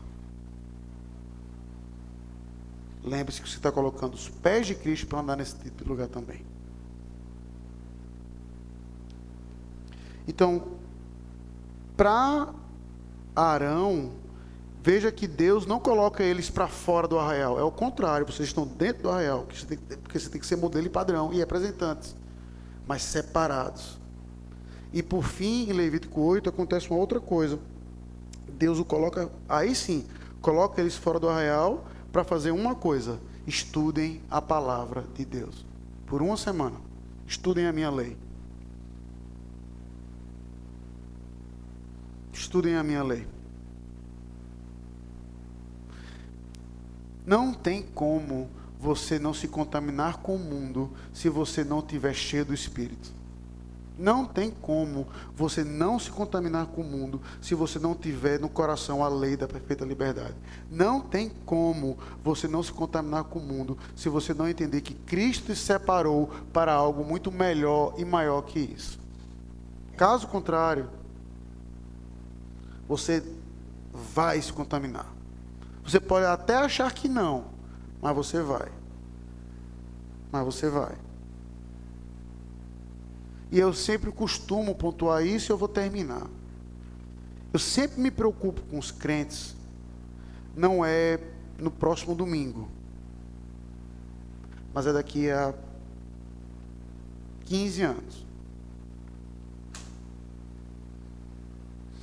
[3.03, 6.07] lembre-se que você está colocando os pés de Cristo para andar nesse tipo de lugar
[6.07, 6.45] também.
[10.27, 10.77] Então,
[11.97, 12.53] para
[13.35, 14.11] Arão,
[14.83, 18.67] veja que Deus não coloca eles para fora do arraial, é o contrário, vocês estão
[18.67, 19.47] dentro do arraial,
[20.03, 22.13] porque você tem que ser modelo e padrão e representantes,
[22.85, 23.97] mas separados.
[24.91, 27.57] E por fim, em Levítico 8, acontece uma outra coisa.
[28.49, 30.05] Deus o coloca, aí sim,
[30.41, 35.65] coloca eles fora do arraial para fazer uma coisa: estudem a palavra de Deus.
[36.05, 36.75] Por uma semana.
[37.25, 38.17] Estudem a minha lei.
[42.33, 43.25] Estudem a minha lei.
[47.25, 48.49] Não tem como
[48.79, 53.13] você não se contaminar com o mundo se você não tiver cheio do Espírito.
[53.97, 58.49] Não tem como você não se contaminar com o mundo se você não tiver no
[58.49, 60.33] coração a lei da perfeita liberdade.
[60.69, 64.95] Não tem como você não se contaminar com o mundo se você não entender que
[64.95, 68.99] Cristo se separou para algo muito melhor e maior que isso.
[69.95, 70.89] Caso contrário,
[72.87, 73.23] você
[73.93, 75.12] vai se contaminar.
[75.83, 77.45] Você pode até achar que não,
[78.01, 78.71] mas você vai.
[80.31, 80.95] Mas você vai.
[83.51, 86.27] E eu sempre costumo pontuar isso e eu vou terminar.
[87.53, 89.55] Eu sempre me preocupo com os crentes,
[90.55, 91.19] não é
[91.59, 92.67] no próximo domingo,
[94.73, 95.53] mas é daqui a
[97.45, 98.25] 15 anos.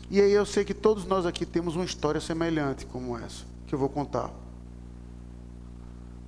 [0.08, 3.74] E aí eu sei que todos nós aqui temos uma história semelhante como essa, que
[3.74, 4.32] eu vou contar.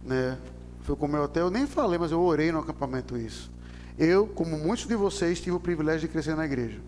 [0.04, 0.38] Né?
[0.82, 3.50] Foi como eu até eu nem falei, mas eu orei no acampamento isso.
[3.98, 6.80] Eu, como muitos de vocês, tive o privilégio de crescer na igreja.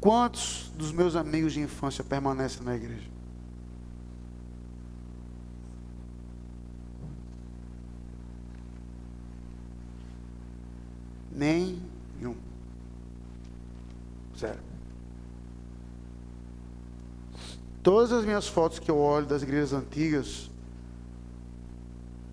[0.00, 3.08] Quantos dos meus amigos de infância permanecem na igreja?
[11.32, 12.34] Nenhum.
[14.36, 14.73] Zero.
[17.84, 20.50] Todas as minhas fotos que eu olho das igrejas antigas,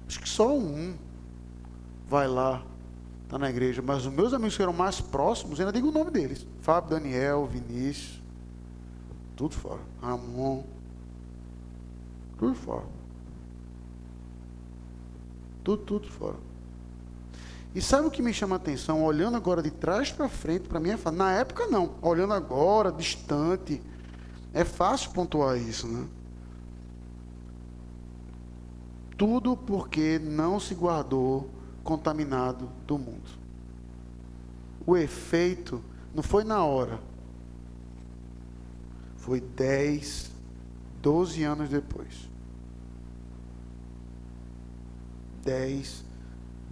[0.08, 0.96] acho que só um
[2.08, 2.64] vai lá
[3.32, 6.12] está na igreja, mas os meus amigos que eram mais próximos, ainda digo o nome
[6.12, 8.22] deles: Fábio, Daniel, Vinícius,
[9.38, 9.82] tudo fora.
[10.02, 10.64] Ramon,
[12.38, 12.86] tudo fora.
[15.64, 16.38] Tudo, tudo fora.
[17.74, 19.04] E sabe o que me chama a atenção?
[19.04, 21.12] Olhando agora de trás para frente, para mim é.
[21.12, 21.92] Na época, não.
[22.02, 23.82] Olhando agora, distante,
[24.54, 26.08] é fácil pontuar isso, né?
[29.18, 31.50] Tudo porque não se guardou
[31.84, 33.30] contaminado do mundo.
[34.86, 35.82] O efeito
[36.14, 37.00] não foi na hora,
[39.18, 40.32] foi 10,
[41.02, 42.30] 12 anos depois.
[45.44, 46.04] 10,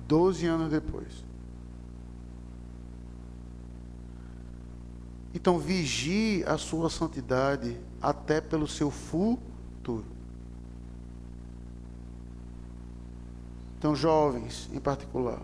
[0.08, 1.29] 12 anos depois.
[5.34, 10.06] Então vigie a sua santidade até pelo seu futuro.
[13.80, 15.40] Então, jovens em particular,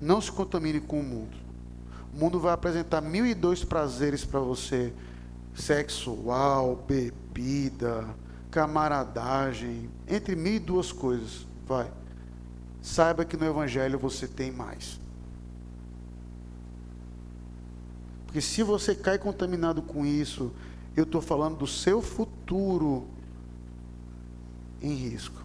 [0.00, 1.36] não se contamine com o mundo.
[2.14, 4.92] O mundo vai apresentar mil e dois prazeres para você:
[5.54, 8.14] sexual, bebida,
[8.48, 11.48] camaradagem, entre mil e duas coisas.
[11.66, 11.90] Vai.
[12.80, 15.01] Saiba que no Evangelho você tem mais.
[18.32, 20.54] Porque se você cai contaminado com isso,
[20.96, 23.06] eu estou falando do seu futuro
[24.80, 25.44] em risco.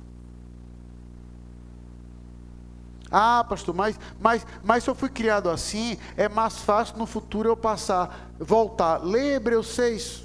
[3.12, 7.50] Ah, pastor, mas, mas, mas se eu fui criado assim, é mais fácil no futuro
[7.50, 9.04] eu passar, voltar.
[9.04, 10.24] Lê Hebreus 6.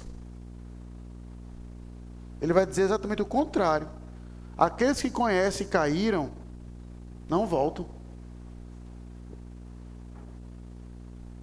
[2.41, 3.89] Ele vai dizer exatamente o contrário.
[4.57, 6.31] Aqueles que conhecem e caíram,
[7.27, 7.85] não voltam.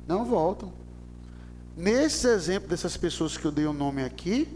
[0.09, 0.80] Não voltam.
[1.81, 4.47] Nesse exemplo dessas pessoas que eu dei o nome aqui,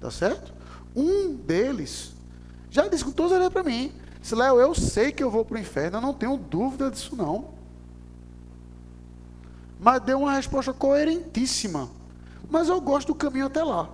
[0.00, 0.50] tá certo?
[0.96, 2.14] Um deles
[2.70, 3.92] já disse com toda certeza para mim:
[4.22, 7.14] se Léo, eu sei que eu vou para o inferno, eu não tenho dúvida disso
[7.14, 7.50] não.
[9.78, 11.90] Mas deu uma resposta coerentíssima.
[12.48, 13.90] Mas eu gosto do caminho até lá.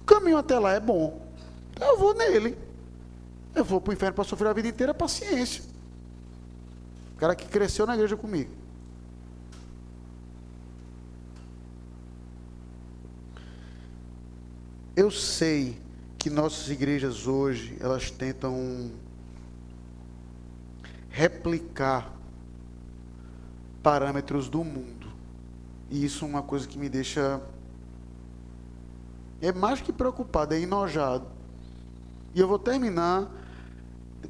[0.00, 1.20] O caminho até lá é bom.
[1.78, 2.56] Eu vou nele.
[3.54, 5.62] Eu vou para o inferno para sofrer a vida inteira, paciência.
[7.14, 8.64] O cara que cresceu na igreja comigo.
[14.96, 15.78] Eu sei
[16.16, 18.90] que nossas igrejas hoje, elas tentam
[21.10, 22.10] replicar
[23.82, 25.06] parâmetros do mundo.
[25.90, 27.42] E isso é uma coisa que me deixa
[29.42, 31.26] é mais que preocupado, é enojado.
[32.34, 33.30] E eu vou terminar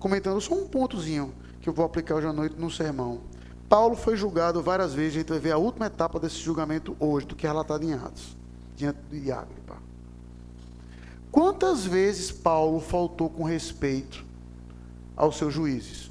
[0.00, 3.20] comentando só um pontozinho que eu vou aplicar hoje à noite no sermão.
[3.68, 7.24] Paulo foi julgado várias vezes, a gente vai ver a última etapa desse julgamento hoje,
[7.24, 8.36] do que é relatado em Atos,
[8.76, 9.75] diante de Agripa.
[11.30, 14.24] Quantas vezes Paulo faltou com respeito
[15.16, 16.10] aos seus juízes?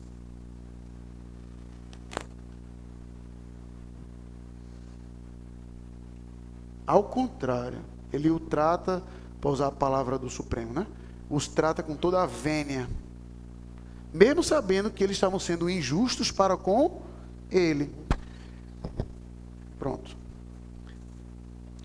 [6.86, 7.80] Ao contrário,
[8.13, 9.01] ele o trata,
[9.41, 10.86] para usar a palavra do Supremo, né?
[11.30, 12.88] Os trata com toda a vênia,
[14.13, 17.01] mesmo sabendo que eles estavam sendo injustos para com
[17.49, 17.93] ele.
[19.80, 20.16] Pronto.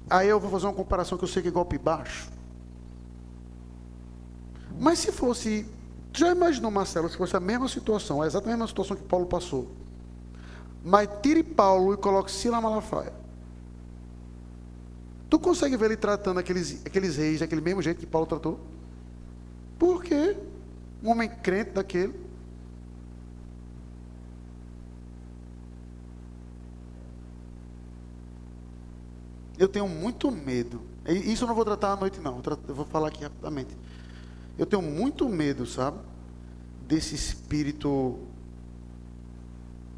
[0.08, 2.30] Aí eu vou fazer uma comparação que eu sei que é golpe baixo.
[4.80, 5.66] Mas se fosse.
[6.16, 9.26] Já imaginou, Marcelo, se fosse a mesma situação, a exatamente a mesma situação que Paulo
[9.26, 9.70] passou.
[10.82, 13.12] Mas tire Paulo e coloque Sila Malafaia.
[15.28, 18.58] Tu consegue ver ele tratando aqueles, aqueles reis daquele mesmo jeito que Paulo tratou?
[19.78, 20.36] Por quê?
[21.04, 22.18] Um homem crente daquele.
[29.58, 30.80] Eu tenho muito medo.
[31.06, 32.42] Isso eu não vou tratar à noite, não.
[32.66, 33.76] Eu vou falar aqui rapidamente.
[34.60, 35.96] Eu tenho muito medo, sabe?
[36.86, 38.18] Desse espírito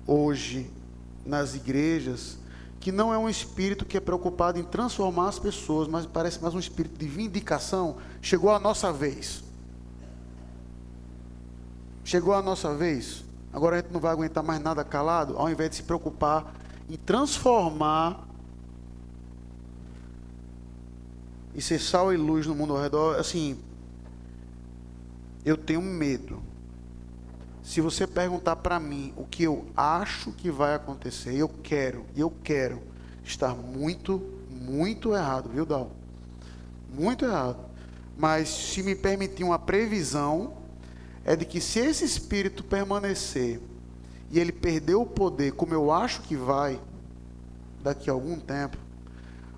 [0.07, 0.71] hoje
[1.27, 2.39] nas igrejas,
[2.79, 6.55] que não é um espírito que é preocupado em transformar as pessoas, mas parece mais
[6.55, 7.97] um espírito de vindicação.
[8.21, 9.43] Chegou a nossa vez.
[12.05, 13.25] Chegou a nossa vez.
[13.53, 16.55] Agora a gente não vai aguentar mais nada calado, ao invés de se preocupar
[16.89, 18.29] em transformar
[21.53, 23.59] e ser sal e luz no mundo ao redor, assim,
[25.45, 26.43] eu tenho medo.
[27.63, 32.33] Se você perguntar para mim o que eu acho que vai acontecer, eu quero, eu
[32.43, 32.83] quero
[33.25, 34.21] estar muito,
[34.51, 35.93] muito errado, viu, Dal?
[36.93, 37.59] Muito errado.
[38.17, 40.55] Mas se me permitir uma previsão,
[41.25, 43.61] é de que se esse espírito permanecer
[44.31, 46.81] e ele perder o poder, como eu acho que vai,
[47.83, 48.77] daqui a algum tempo,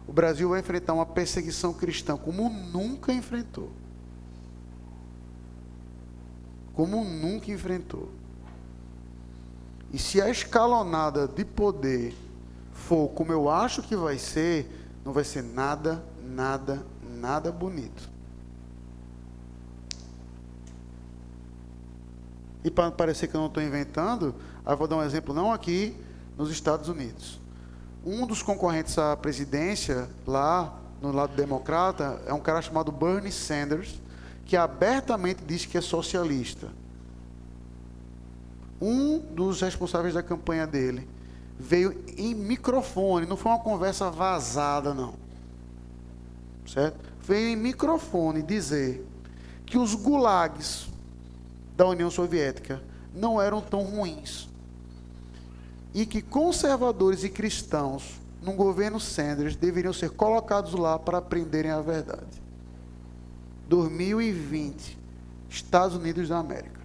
[0.06, 3.72] o Brasil vai enfrentar uma perseguição cristã como nunca enfrentou
[6.74, 8.10] como nunca enfrentou.
[9.92, 12.14] E se a escalonada de poder
[12.72, 14.68] for como eu acho que vai ser,
[15.04, 18.10] não vai ser nada, nada, nada bonito.
[22.64, 24.34] E para parecer que eu não estou inventando,
[24.66, 25.96] eu vou dar um exemplo não aqui
[26.36, 27.38] nos Estados Unidos.
[28.04, 34.00] Um dos concorrentes à presidência lá no lado democrata é um cara chamado Bernie Sanders,
[34.44, 36.68] que abertamente diz que é socialista.
[38.80, 41.08] Um dos responsáveis da campanha dele
[41.58, 45.14] veio em microfone, não foi uma conversa vazada, não.
[46.66, 46.98] Certo?
[47.22, 49.06] Veio em microfone dizer
[49.64, 50.88] que os gulags
[51.76, 52.82] da União Soviética
[53.14, 54.48] não eram tão ruins.
[55.94, 61.80] E que conservadores e cristãos, no governo Sanders, deveriam ser colocados lá para aprenderem a
[61.80, 62.43] verdade.
[63.74, 64.96] 2020,
[65.50, 66.80] Estados Unidos da América.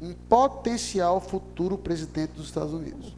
[0.00, 3.16] Um potencial futuro presidente dos Estados Unidos.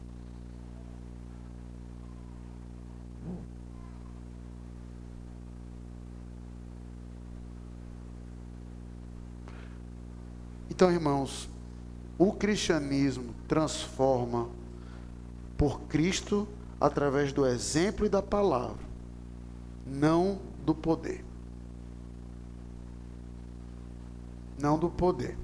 [10.69, 11.49] Então, irmãos,
[12.19, 14.49] o cristianismo transforma
[15.57, 16.47] por Cristo
[16.79, 18.85] através do exemplo e da palavra,
[19.83, 21.24] não do poder.
[24.59, 25.37] Não do poder.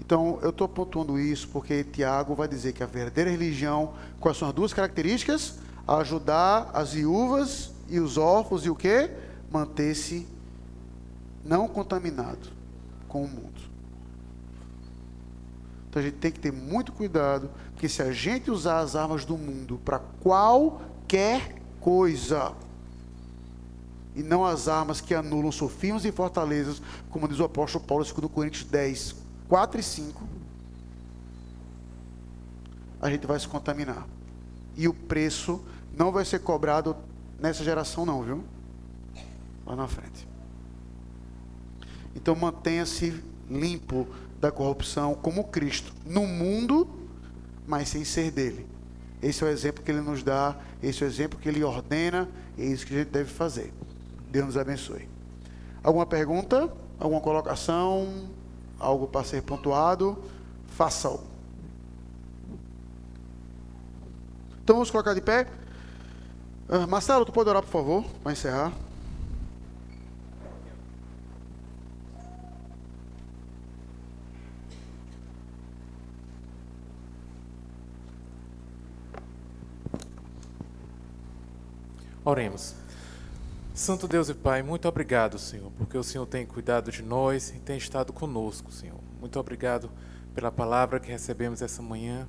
[0.00, 4.48] Então, eu estou pontuando isso porque Tiago vai dizer que a verdadeira religião, quais são
[4.48, 5.58] as duas características?
[5.88, 9.10] Ajudar as viúvas e os órfãos e o que?
[9.50, 10.26] Manter-se
[11.44, 12.48] não contaminado
[13.08, 13.62] com o mundo.
[15.88, 19.24] Então a gente tem que ter muito cuidado, porque se a gente usar as armas
[19.24, 22.52] do mundo para qualquer coisa,
[24.14, 28.28] e não as armas que anulam sofismas e fortalezas, como diz o apóstolo Paulo, 2
[28.30, 29.16] Coríntios 10,
[29.48, 30.22] 4 e 5,
[33.00, 34.06] a gente vai se contaminar.
[34.76, 35.62] E o preço
[35.96, 36.96] não vai ser cobrado
[37.38, 38.44] nessa geração, não, viu?
[39.66, 40.26] Lá na frente.
[42.14, 44.06] Então mantenha-se limpo
[44.40, 46.88] da corrupção como Cristo, no mundo,
[47.66, 48.66] mas sem ser dele.
[49.22, 52.28] Esse é o exemplo que ele nos dá, esse é o exemplo que ele ordena,
[52.58, 53.72] é isso que a gente deve fazer.
[54.34, 55.08] Deus nos abençoe.
[55.80, 56.68] Alguma pergunta?
[56.98, 58.28] Alguma colocação?
[58.80, 60.18] Algo para ser pontuado?
[60.66, 61.20] Faça-o.
[64.60, 65.46] Então vamos colocar de pé.
[66.68, 68.72] Uh, Marcelo, tu pode orar, por favor, para encerrar?
[82.24, 82.83] Oremos.
[83.74, 87.58] Santo Deus e Pai, muito obrigado, Senhor, porque o Senhor tem cuidado de nós e
[87.58, 89.00] tem estado conosco, Senhor.
[89.18, 89.90] Muito obrigado
[90.32, 92.28] pela palavra que recebemos essa manhã.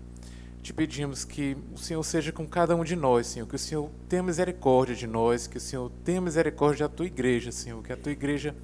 [0.64, 3.92] Te pedimos que o Senhor seja com cada um de nós, Senhor, que o Senhor
[4.10, 7.98] tenha misericórdia de nós, que o Senhor tenha misericórdia da tua igreja, Senhor, que a
[7.98, 8.56] tua igreja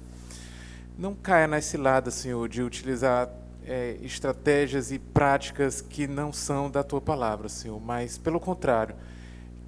[0.98, 3.30] não caia nas ciladas, Senhor, de utilizar
[3.64, 8.96] é, estratégias e práticas que não são da tua palavra, Senhor, mas pelo contrário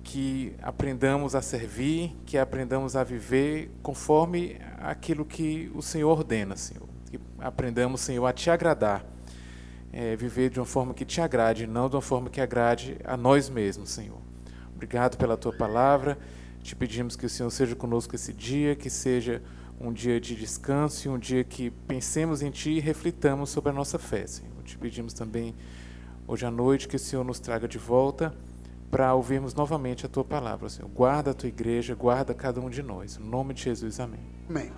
[0.05, 6.87] que aprendamos a servir, que aprendamos a viver conforme aquilo que o Senhor ordena, Senhor.
[7.11, 9.05] Que aprendamos, Senhor, a te agradar,
[9.91, 13.17] é, viver de uma forma que te agrade, não de uma forma que agrade a
[13.17, 14.19] nós mesmos, Senhor.
[14.75, 16.19] Obrigado pela tua palavra.
[16.63, 19.43] Te pedimos que o Senhor seja conosco esse dia, que seja
[19.81, 23.73] um dia de descanso e um dia que pensemos em Ti e reflitamos sobre a
[23.73, 24.53] nossa fé, Senhor.
[24.65, 25.55] Te pedimos também
[26.29, 28.35] hoje à noite que o Senhor nos traga de volta
[28.95, 30.89] para ouvirmos novamente a tua palavra, Senhor.
[30.89, 33.19] Guarda a tua igreja, guarda cada um de nós.
[33.21, 34.21] Em nome de Jesus, amém.
[34.49, 34.71] Amém.